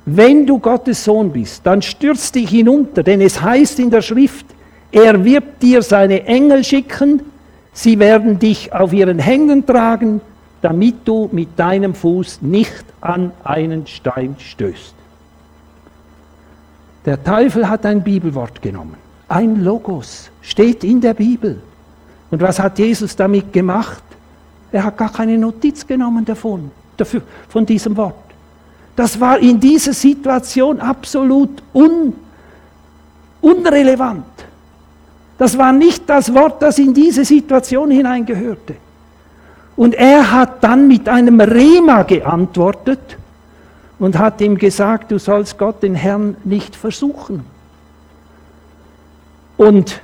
Wenn 0.06 0.46
du 0.46 0.60
Gottes 0.60 1.04
Sohn 1.04 1.32
bist, 1.32 1.66
dann 1.66 1.82
stürz 1.82 2.32
dich 2.32 2.50
hinunter, 2.50 3.04
denn 3.04 3.20
es 3.22 3.42
heißt 3.42 3.80
in 3.80 3.90
der 3.90 4.02
Schrift, 4.02 4.46
er 4.92 5.24
wird 5.26 5.62
dir 5.62 5.82
seine 5.82 6.24
Engel 6.26 6.64
schicken, 6.64 7.22
sie 7.74 8.00
werden 8.00 8.40
dich 8.40 8.72
auf 8.74 8.94
ihren 8.94 9.20
Händen 9.20 9.66
tragen, 9.66 10.22
damit 10.62 11.06
du 11.06 11.30
mit 11.32 11.60
deinem 11.60 11.94
Fuß 11.94 12.42
nicht 12.42 12.86
an 13.02 13.32
einen 13.44 13.86
Stein 13.86 14.36
stößt. 14.40 14.96
Der 17.06 17.24
Teufel 17.24 17.70
hat 17.70 17.86
ein 17.86 18.04
Bibelwort 18.04 18.62
genommen, 18.62 18.96
ein 19.28 19.64
Logos, 19.64 20.30
steht 20.42 20.84
in 20.84 21.02
der 21.02 21.14
Bibel. 21.14 21.62
Und 22.32 22.42
was 22.42 22.60
hat 22.60 22.80
Jesus 22.80 23.16
damit 23.16 23.54
gemacht? 23.54 24.04
Er 24.72 24.84
hat 24.84 24.98
gar 24.98 25.12
keine 25.12 25.38
Notiz 25.38 25.86
genommen 25.86 26.26
davon, 26.26 26.72
dafür, 26.98 27.22
von 27.50 27.66
diesem 27.66 27.96
Wort. 27.96 28.16
Das 28.96 29.20
war 29.20 29.40
in 29.40 29.60
dieser 29.60 29.94
Situation 29.94 30.80
absolut 30.80 31.62
un, 31.74 32.14
unrelevant. 33.42 34.26
Das 35.38 35.58
war 35.58 35.72
nicht 35.72 36.10
das 36.10 36.34
Wort, 36.34 36.62
das 36.62 36.80
in 36.80 36.94
diese 36.94 37.24
Situation 37.24 37.92
hineingehörte. 37.92 38.76
Und 39.76 39.94
er 39.94 40.32
hat 40.32 40.64
dann 40.64 40.88
mit 40.88 41.08
einem 41.08 41.40
Rema 41.40 42.02
geantwortet 42.02 43.18
und 44.00 44.18
hat 44.18 44.42
ihm 44.42 44.58
gesagt, 44.58 45.12
du 45.12 45.20
sollst 45.20 45.58
Gott, 45.60 45.84
den 45.84 45.94
Herrn, 45.94 46.36
nicht 46.44 46.76
versuchen. 46.76 47.46
Und 49.58 50.02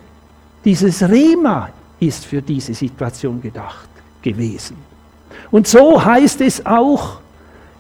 dieses 0.63 1.01
Rema 1.10 1.69
ist 1.99 2.25
für 2.25 2.41
diese 2.41 2.75
Situation 2.75 3.41
gedacht 3.41 3.89
gewesen. 4.21 4.92
Und 5.51 5.67
so 5.67 6.03
heißt 6.03 6.41
es 6.41 6.65
auch 6.65 7.17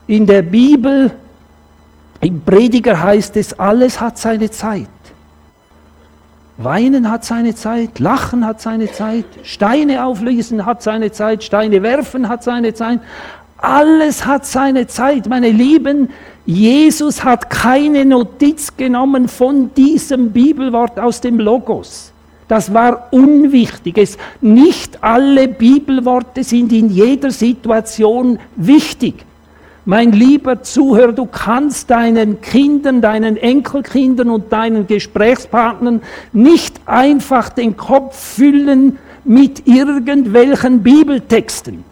in 0.07 0.25
der 0.25 0.41
Bibel, 0.41 1.11
im 2.21 2.41
Prediger 2.41 3.01
heißt 3.01 3.35
es, 3.37 3.59
alles 3.59 3.99
hat 3.99 4.17
seine 4.17 4.49
Zeit. 4.49 4.87
Weinen 6.57 7.09
hat 7.09 7.25
seine 7.25 7.55
Zeit, 7.55 7.99
Lachen 7.99 8.45
hat 8.45 8.61
seine 8.61 8.91
Zeit, 8.91 9.25
Steine 9.43 10.05
auflösen 10.05 10.65
hat 10.65 10.83
seine 10.83 11.11
Zeit, 11.11 11.43
Steine 11.43 11.81
werfen 11.81 12.29
hat 12.29 12.43
seine 12.43 12.73
Zeit. 12.73 12.99
Alles 13.57 14.25
hat 14.25 14.45
seine 14.45 14.87
Zeit, 14.87 15.27
meine 15.27 15.49
Lieben. 15.49 16.09
Jesus 16.45 17.23
hat 17.23 17.49
keine 17.49 18.05
Notiz 18.05 18.77
genommen 18.77 19.27
von 19.27 19.73
diesem 19.73 20.31
Bibelwort 20.31 20.99
aus 20.99 21.21
dem 21.21 21.39
Logos. 21.39 22.12
Das 22.47 22.73
war 22.73 23.07
Unwichtiges. 23.11 24.17
Nicht 24.41 25.03
alle 25.03 25.47
Bibelworte 25.47 26.43
sind 26.43 26.71
in 26.71 26.89
jeder 26.89 27.31
Situation 27.31 28.39
wichtig. 28.55 29.25
Mein 29.85 30.13
lieber 30.13 30.61
Zuhörer, 30.61 31.11
du 31.11 31.25
kannst 31.25 31.89
deinen 31.89 32.39
Kindern, 32.39 33.01
deinen 33.01 33.35
Enkelkindern 33.35 34.29
und 34.29 34.51
deinen 34.53 34.87
Gesprächspartnern 34.87 36.01
nicht 36.31 36.79
einfach 36.85 37.49
den 37.49 37.75
Kopf 37.75 38.17
füllen 38.17 38.97
mit 39.25 39.67
irgendwelchen 39.67 40.83
Bibeltexten, 40.83 41.83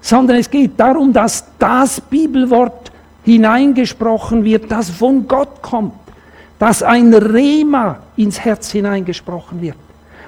sondern 0.00 0.38
es 0.38 0.50
geht 0.50 0.72
darum, 0.78 1.12
dass 1.12 1.44
das 1.58 2.00
Bibelwort 2.00 2.90
hineingesprochen 3.24 4.44
wird, 4.44 4.70
das 4.70 4.88
von 4.88 5.28
Gott 5.28 5.60
kommt, 5.60 5.92
dass 6.64 6.82
ein 6.82 7.12
Rema 7.12 7.98
ins 8.16 8.40
Herz 8.40 8.72
hineingesprochen 8.72 9.60
wird. 9.60 9.76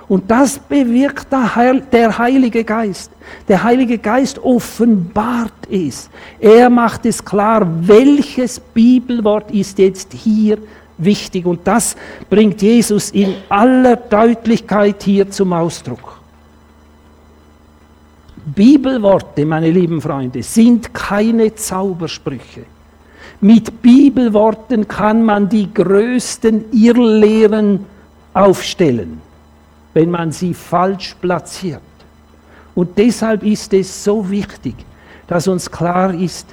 Und 0.07 0.31
das 0.31 0.59
bewirkt 0.59 1.29
der 1.33 2.19
Heilige 2.19 2.63
Geist. 2.63 3.11
Der 3.49 3.63
Heilige 3.63 3.97
Geist 3.97 4.39
offenbart 4.41 5.67
es. 5.71 6.11
Er 6.39 6.69
macht 6.69 7.07
es 7.07 7.25
klar, 7.25 7.67
welches 7.81 8.61
Bibelwort 8.61 9.51
ist 9.51 9.79
jetzt 9.79 10.13
hier 10.13 10.59
wichtig. 10.99 11.47
Und 11.47 11.61
das 11.65 11.97
bringt 12.29 12.61
Jesus 12.61 13.13
in 13.13 13.37
aller 13.49 13.97
Deutlichkeit 13.97 15.03
hier 15.05 15.31
zum 15.31 15.55
Ausdruck. 15.55 16.21
Bibelworte, 18.45 19.47
meine 19.47 19.71
lieben 19.71 20.03
Freunde, 20.03 20.43
sind 20.43 20.93
keine 20.93 21.55
Zaubersprüche. 21.55 22.76
Mit 23.41 23.83
Bibelworten 23.83 24.89
kann 24.89 25.23
man 25.23 25.49
die 25.49 25.73
größten 25.73 26.73
Irrlehren 26.73 27.85
aufstellen 28.33 29.21
wenn 29.97 30.11
man 30.11 30.31
sie 30.31 30.53
falsch 30.53 31.17
platziert. 31.23 31.81
Und 32.75 32.99
deshalb 32.99 33.43
ist 33.43 33.73
es 33.73 34.05
so 34.05 34.29
wichtig, 34.29 34.75
dass 35.27 35.49
uns 35.49 35.71
klar 35.71 36.13
ist, 36.13 36.47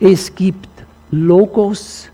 es 0.00 0.34
gibt 0.34 0.68
Logos 1.12 2.08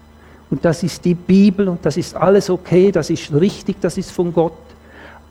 und 0.51 0.63
das 0.63 0.83
ist 0.83 1.03
die 1.07 1.15
Bibel 1.15 1.69
und 1.69 1.87
das 1.87 1.97
ist 1.97 2.15
alles 2.15 2.51
okay, 2.51 2.93
das 2.93 3.09
ist 3.09 3.33
richtig, 3.33 3.81
das 3.81 3.97
ist 3.97 4.11
von 4.11 4.31
Gott. 4.31 4.53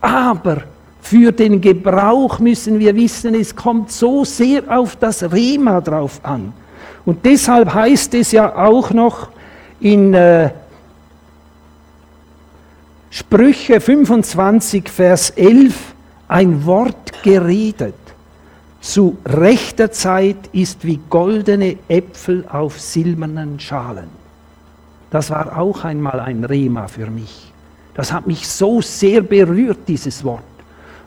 Aber 0.02 0.64
für 1.02 1.32
den 1.32 1.62
Gebrauch 1.62 2.40
müssen 2.40 2.80
wir 2.80 2.96
wissen, 2.96 3.36
es 3.36 3.56
kommt 3.56 3.92
so 3.92 4.26
sehr 4.26 4.64
auf 4.76 4.96
das 4.96 5.22
Rema 5.32 5.82
drauf 5.82 6.20
an. 6.24 6.52
Und 7.06 7.26
deshalb 7.26 7.74
heißt 7.74 8.14
es 8.14 8.32
ja 8.32 8.56
auch 8.56 8.92
noch 8.92 9.30
in 9.80 10.14
äh, 10.14 10.52
Sprüche 13.10 13.80
25, 13.82 14.90
Vers 14.90 15.30
11, 15.32 15.76
ein 16.28 16.66
Wort 16.66 17.24
geredet 17.24 17.96
zu 18.84 19.18
rechter 19.26 19.92
Zeit 19.92 20.50
ist 20.52 20.84
wie 20.86 21.00
goldene 21.10 21.78
Äpfel 21.88 22.46
auf 22.50 22.82
silbernen 22.82 23.58
Schalen. 23.58 24.10
Das 25.10 25.30
war 25.30 25.58
auch 25.58 25.86
einmal 25.86 26.20
ein 26.20 26.44
Rema 26.44 26.90
für 26.90 27.10
mich. 27.10 27.54
Das 27.94 28.12
hat 28.12 28.28
mich 28.28 28.46
so 28.46 28.82
sehr 28.82 29.22
berührt, 29.22 29.88
dieses 29.88 30.22
Wort. 30.26 30.44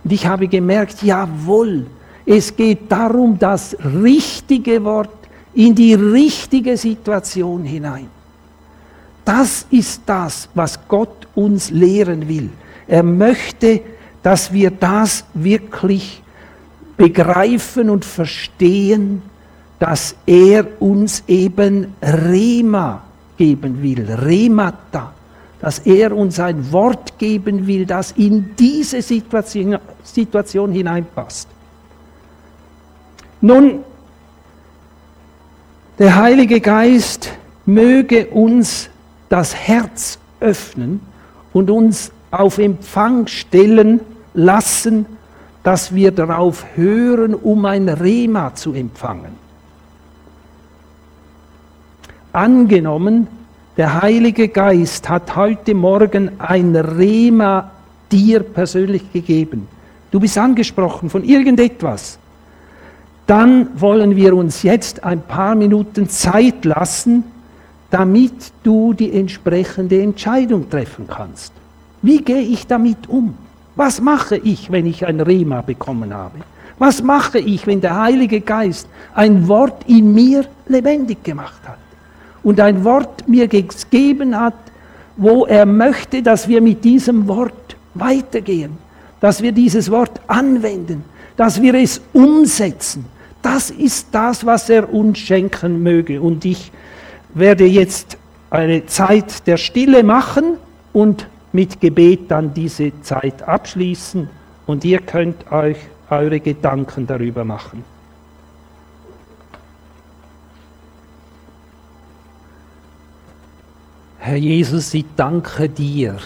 Und 0.02 0.10
ich 0.10 0.26
habe 0.26 0.48
gemerkt, 0.48 1.02
jawohl, 1.02 1.86
es 2.24 2.56
geht 2.56 2.90
darum, 2.90 3.38
das 3.38 3.76
richtige 3.84 4.82
Wort 4.82 5.15
in 5.56 5.74
die 5.74 5.94
richtige 5.94 6.76
Situation 6.76 7.64
hinein. 7.64 8.08
Das 9.24 9.66
ist 9.70 10.02
das, 10.06 10.48
was 10.54 10.78
Gott 10.86 11.26
uns 11.34 11.70
lehren 11.70 12.28
will. 12.28 12.50
Er 12.86 13.02
möchte, 13.02 13.80
dass 14.22 14.52
wir 14.52 14.70
das 14.70 15.24
wirklich 15.34 16.22
begreifen 16.96 17.90
und 17.90 18.04
verstehen, 18.04 19.22
dass 19.78 20.14
er 20.26 20.80
uns 20.80 21.24
eben 21.26 21.94
Rema 22.02 23.02
geben 23.36 23.82
will, 23.82 24.06
Remata, 24.10 25.12
dass 25.60 25.80
er 25.80 26.14
uns 26.14 26.38
ein 26.38 26.70
Wort 26.70 27.18
geben 27.18 27.66
will, 27.66 27.86
das 27.86 28.12
in 28.12 28.54
diese 28.58 29.02
Situation, 29.02 29.78
Situation 30.04 30.70
hineinpasst. 30.72 31.48
Nun, 33.40 33.80
der 35.98 36.16
Heilige 36.16 36.60
Geist 36.60 37.32
möge 37.64 38.26
uns 38.26 38.90
das 39.28 39.54
Herz 39.54 40.18
öffnen 40.40 41.00
und 41.52 41.70
uns 41.70 42.12
auf 42.30 42.58
Empfang 42.58 43.26
stellen 43.26 44.00
lassen, 44.34 45.06
dass 45.62 45.94
wir 45.94 46.12
darauf 46.12 46.64
hören, 46.76 47.34
um 47.34 47.64
ein 47.64 47.88
Rema 47.88 48.54
zu 48.54 48.72
empfangen. 48.74 49.46
Angenommen, 52.32 53.26
der 53.76 54.02
Heilige 54.02 54.48
Geist 54.48 55.08
hat 55.08 55.34
heute 55.34 55.74
Morgen 55.74 56.38
ein 56.38 56.76
Rema 56.76 57.70
dir 58.12 58.40
persönlich 58.40 59.12
gegeben. 59.12 59.66
Du 60.10 60.20
bist 60.20 60.38
angesprochen 60.38 61.10
von 61.10 61.24
irgendetwas. 61.24 62.18
Dann 63.26 63.68
wollen 63.80 64.14
wir 64.14 64.36
uns 64.36 64.62
jetzt 64.62 65.02
ein 65.02 65.20
paar 65.20 65.54
Minuten 65.54 66.08
Zeit 66.08 66.64
lassen, 66.64 67.24
damit 67.90 68.52
du 68.62 68.92
die 68.92 69.12
entsprechende 69.12 70.00
Entscheidung 70.00 70.70
treffen 70.70 71.06
kannst. 71.08 71.52
Wie 72.02 72.18
gehe 72.18 72.42
ich 72.42 72.66
damit 72.66 73.08
um? 73.08 73.34
Was 73.74 74.00
mache 74.00 74.36
ich, 74.36 74.70
wenn 74.70 74.86
ich 74.86 75.06
ein 75.06 75.20
Rema 75.20 75.60
bekommen 75.60 76.14
habe? 76.14 76.38
Was 76.78 77.02
mache 77.02 77.38
ich, 77.38 77.66
wenn 77.66 77.80
der 77.80 77.98
Heilige 77.98 78.40
Geist 78.40 78.88
ein 79.14 79.48
Wort 79.48 79.84
in 79.86 80.12
mir 80.14 80.44
lebendig 80.68 81.24
gemacht 81.24 81.60
hat 81.66 81.78
und 82.42 82.60
ein 82.60 82.84
Wort 82.84 83.26
mir 83.28 83.48
gegeben 83.48 84.38
hat, 84.38 84.54
wo 85.16 85.46
er 85.46 85.64
möchte, 85.66 86.22
dass 86.22 86.48
wir 86.48 86.60
mit 86.60 86.84
diesem 86.84 87.26
Wort 87.26 87.76
weitergehen, 87.94 88.72
dass 89.20 89.42
wir 89.42 89.52
dieses 89.52 89.90
Wort 89.90 90.20
anwenden, 90.26 91.04
dass 91.36 91.60
wir 91.60 91.74
es 91.74 92.00
umsetzen. 92.12 93.06
Das 93.46 93.70
ist 93.70 94.08
das, 94.10 94.44
was 94.44 94.68
er 94.68 94.92
uns 94.92 95.20
schenken 95.20 95.80
möge. 95.80 96.20
Und 96.20 96.44
ich 96.44 96.72
werde 97.32 97.64
jetzt 97.64 98.18
eine 98.50 98.86
Zeit 98.86 99.46
der 99.46 99.56
Stille 99.56 100.02
machen 100.02 100.56
und 100.92 101.28
mit 101.52 101.80
Gebet 101.80 102.28
dann 102.28 102.52
diese 102.54 102.90
Zeit 103.02 103.44
abschließen 103.44 104.28
und 104.66 104.84
ihr 104.84 104.98
könnt 104.98 105.52
euch 105.52 105.76
eure 106.10 106.40
Gedanken 106.40 107.06
darüber 107.06 107.44
machen. 107.44 107.84
Herr 114.18 114.38
Jesus, 114.38 114.92
ich 114.92 115.04
danke 115.14 115.68
dir, 115.68 116.18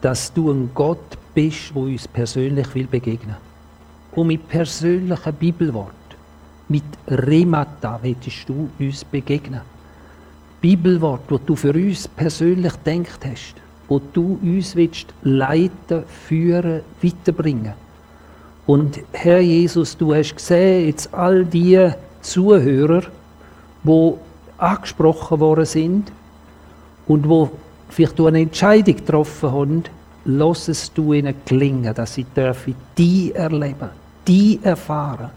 dass 0.00 0.32
du 0.32 0.50
ein 0.50 0.70
Gott 0.72 1.18
bist, 1.34 1.74
wo 1.74 1.82
uns 1.82 2.08
persönlich 2.08 2.74
will 2.74 2.86
begegnen. 2.86 3.36
Und 4.12 4.28
mit 4.28 4.48
persönlichen 4.48 5.34
Bibelwort, 5.34 5.92
mit 6.68 6.84
Remata 7.08 7.98
willst 8.02 8.48
du 8.48 8.68
uns 8.78 9.04
begegnen. 9.04 9.60
Bibelwort, 10.60 11.22
wo 11.28 11.38
du 11.38 11.56
für 11.56 11.74
uns 11.74 12.08
persönlich 12.08 12.72
denkt 12.86 13.24
hast, 13.24 13.54
wo 13.88 14.00
du 14.12 14.38
uns 14.42 14.74
willst 14.74 15.12
leiten, 15.22 16.04
führen, 16.26 16.80
weiterbringen. 17.02 17.74
Und 18.66 19.00
Herr 19.12 19.40
Jesus, 19.40 19.96
du 19.96 20.14
hast 20.14 20.36
gesehen, 20.36 20.86
jetzt 20.86 21.12
all 21.12 21.44
die 21.44 21.90
Zuhörer, 22.22 23.02
wo 23.82 24.18
angesprochen 24.56 25.40
worden 25.40 25.66
sind 25.66 26.12
und 27.06 27.28
wo 27.28 27.50
vielleicht 27.90 28.18
du 28.18 28.26
eine 28.26 28.40
Entscheidung 28.40 28.96
getroffen 28.96 29.52
haben, 29.52 29.84
lass 30.24 30.68
es 30.68 30.90
du 30.94 31.12
ihnen 31.12 31.34
gelingen, 31.44 31.94
dass 31.94 32.14
sie 32.14 32.24
dürfen 32.24 32.74
die 32.96 33.32
erleben, 33.32 33.90
die 34.26 34.58
erfahren, 34.62 35.30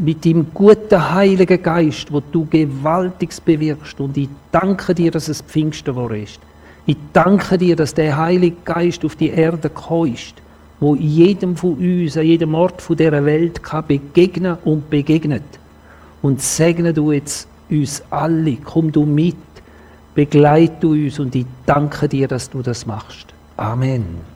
mit 0.00 0.24
dem 0.24 0.46
guten 0.52 1.12
Heiligen 1.12 1.62
Geist, 1.62 2.12
wo 2.12 2.20
du 2.20 2.46
Gewaltiges 2.46 3.40
bewirkst. 3.40 4.00
Und 4.00 4.16
ich 4.16 4.28
danke 4.50 4.94
dir, 4.94 5.10
dass 5.10 5.28
es 5.28 5.42
Pfingsten 5.42 5.94
war 5.94 6.10
ist. 6.12 6.40
Ich 6.86 6.96
danke 7.12 7.58
dir, 7.58 7.76
dass 7.76 7.94
der 7.94 8.16
Heilige 8.16 8.56
Geist 8.64 9.04
auf 9.04 9.16
die 9.16 9.28
Erde 9.28 9.68
gekommen 9.68 10.14
ist 10.14 10.34
wo 10.80 10.94
jedem 10.96 11.56
von 11.56 11.74
uns, 11.74 12.16
an 12.16 12.24
jedem 12.24 12.54
Ort 12.54 12.80
von 12.80 12.96
dieser 12.96 13.24
Welt 13.24 13.62
kann 13.62 13.86
begegnen 13.86 14.56
und 14.64 14.88
begegnet. 14.88 15.42
Und 16.22 16.40
segne 16.40 16.92
du 16.92 17.12
jetzt 17.12 17.46
uns 17.70 18.02
alle, 18.10 18.56
komm 18.56 18.90
du 18.90 19.04
mit, 19.04 19.36
begleite 20.14 20.76
du 20.80 20.92
uns 20.92 21.18
und 21.18 21.34
ich 21.34 21.46
danke 21.66 22.08
dir, 22.08 22.26
dass 22.26 22.50
du 22.50 22.62
das 22.62 22.86
machst. 22.86 23.26
Amen. 23.56 24.29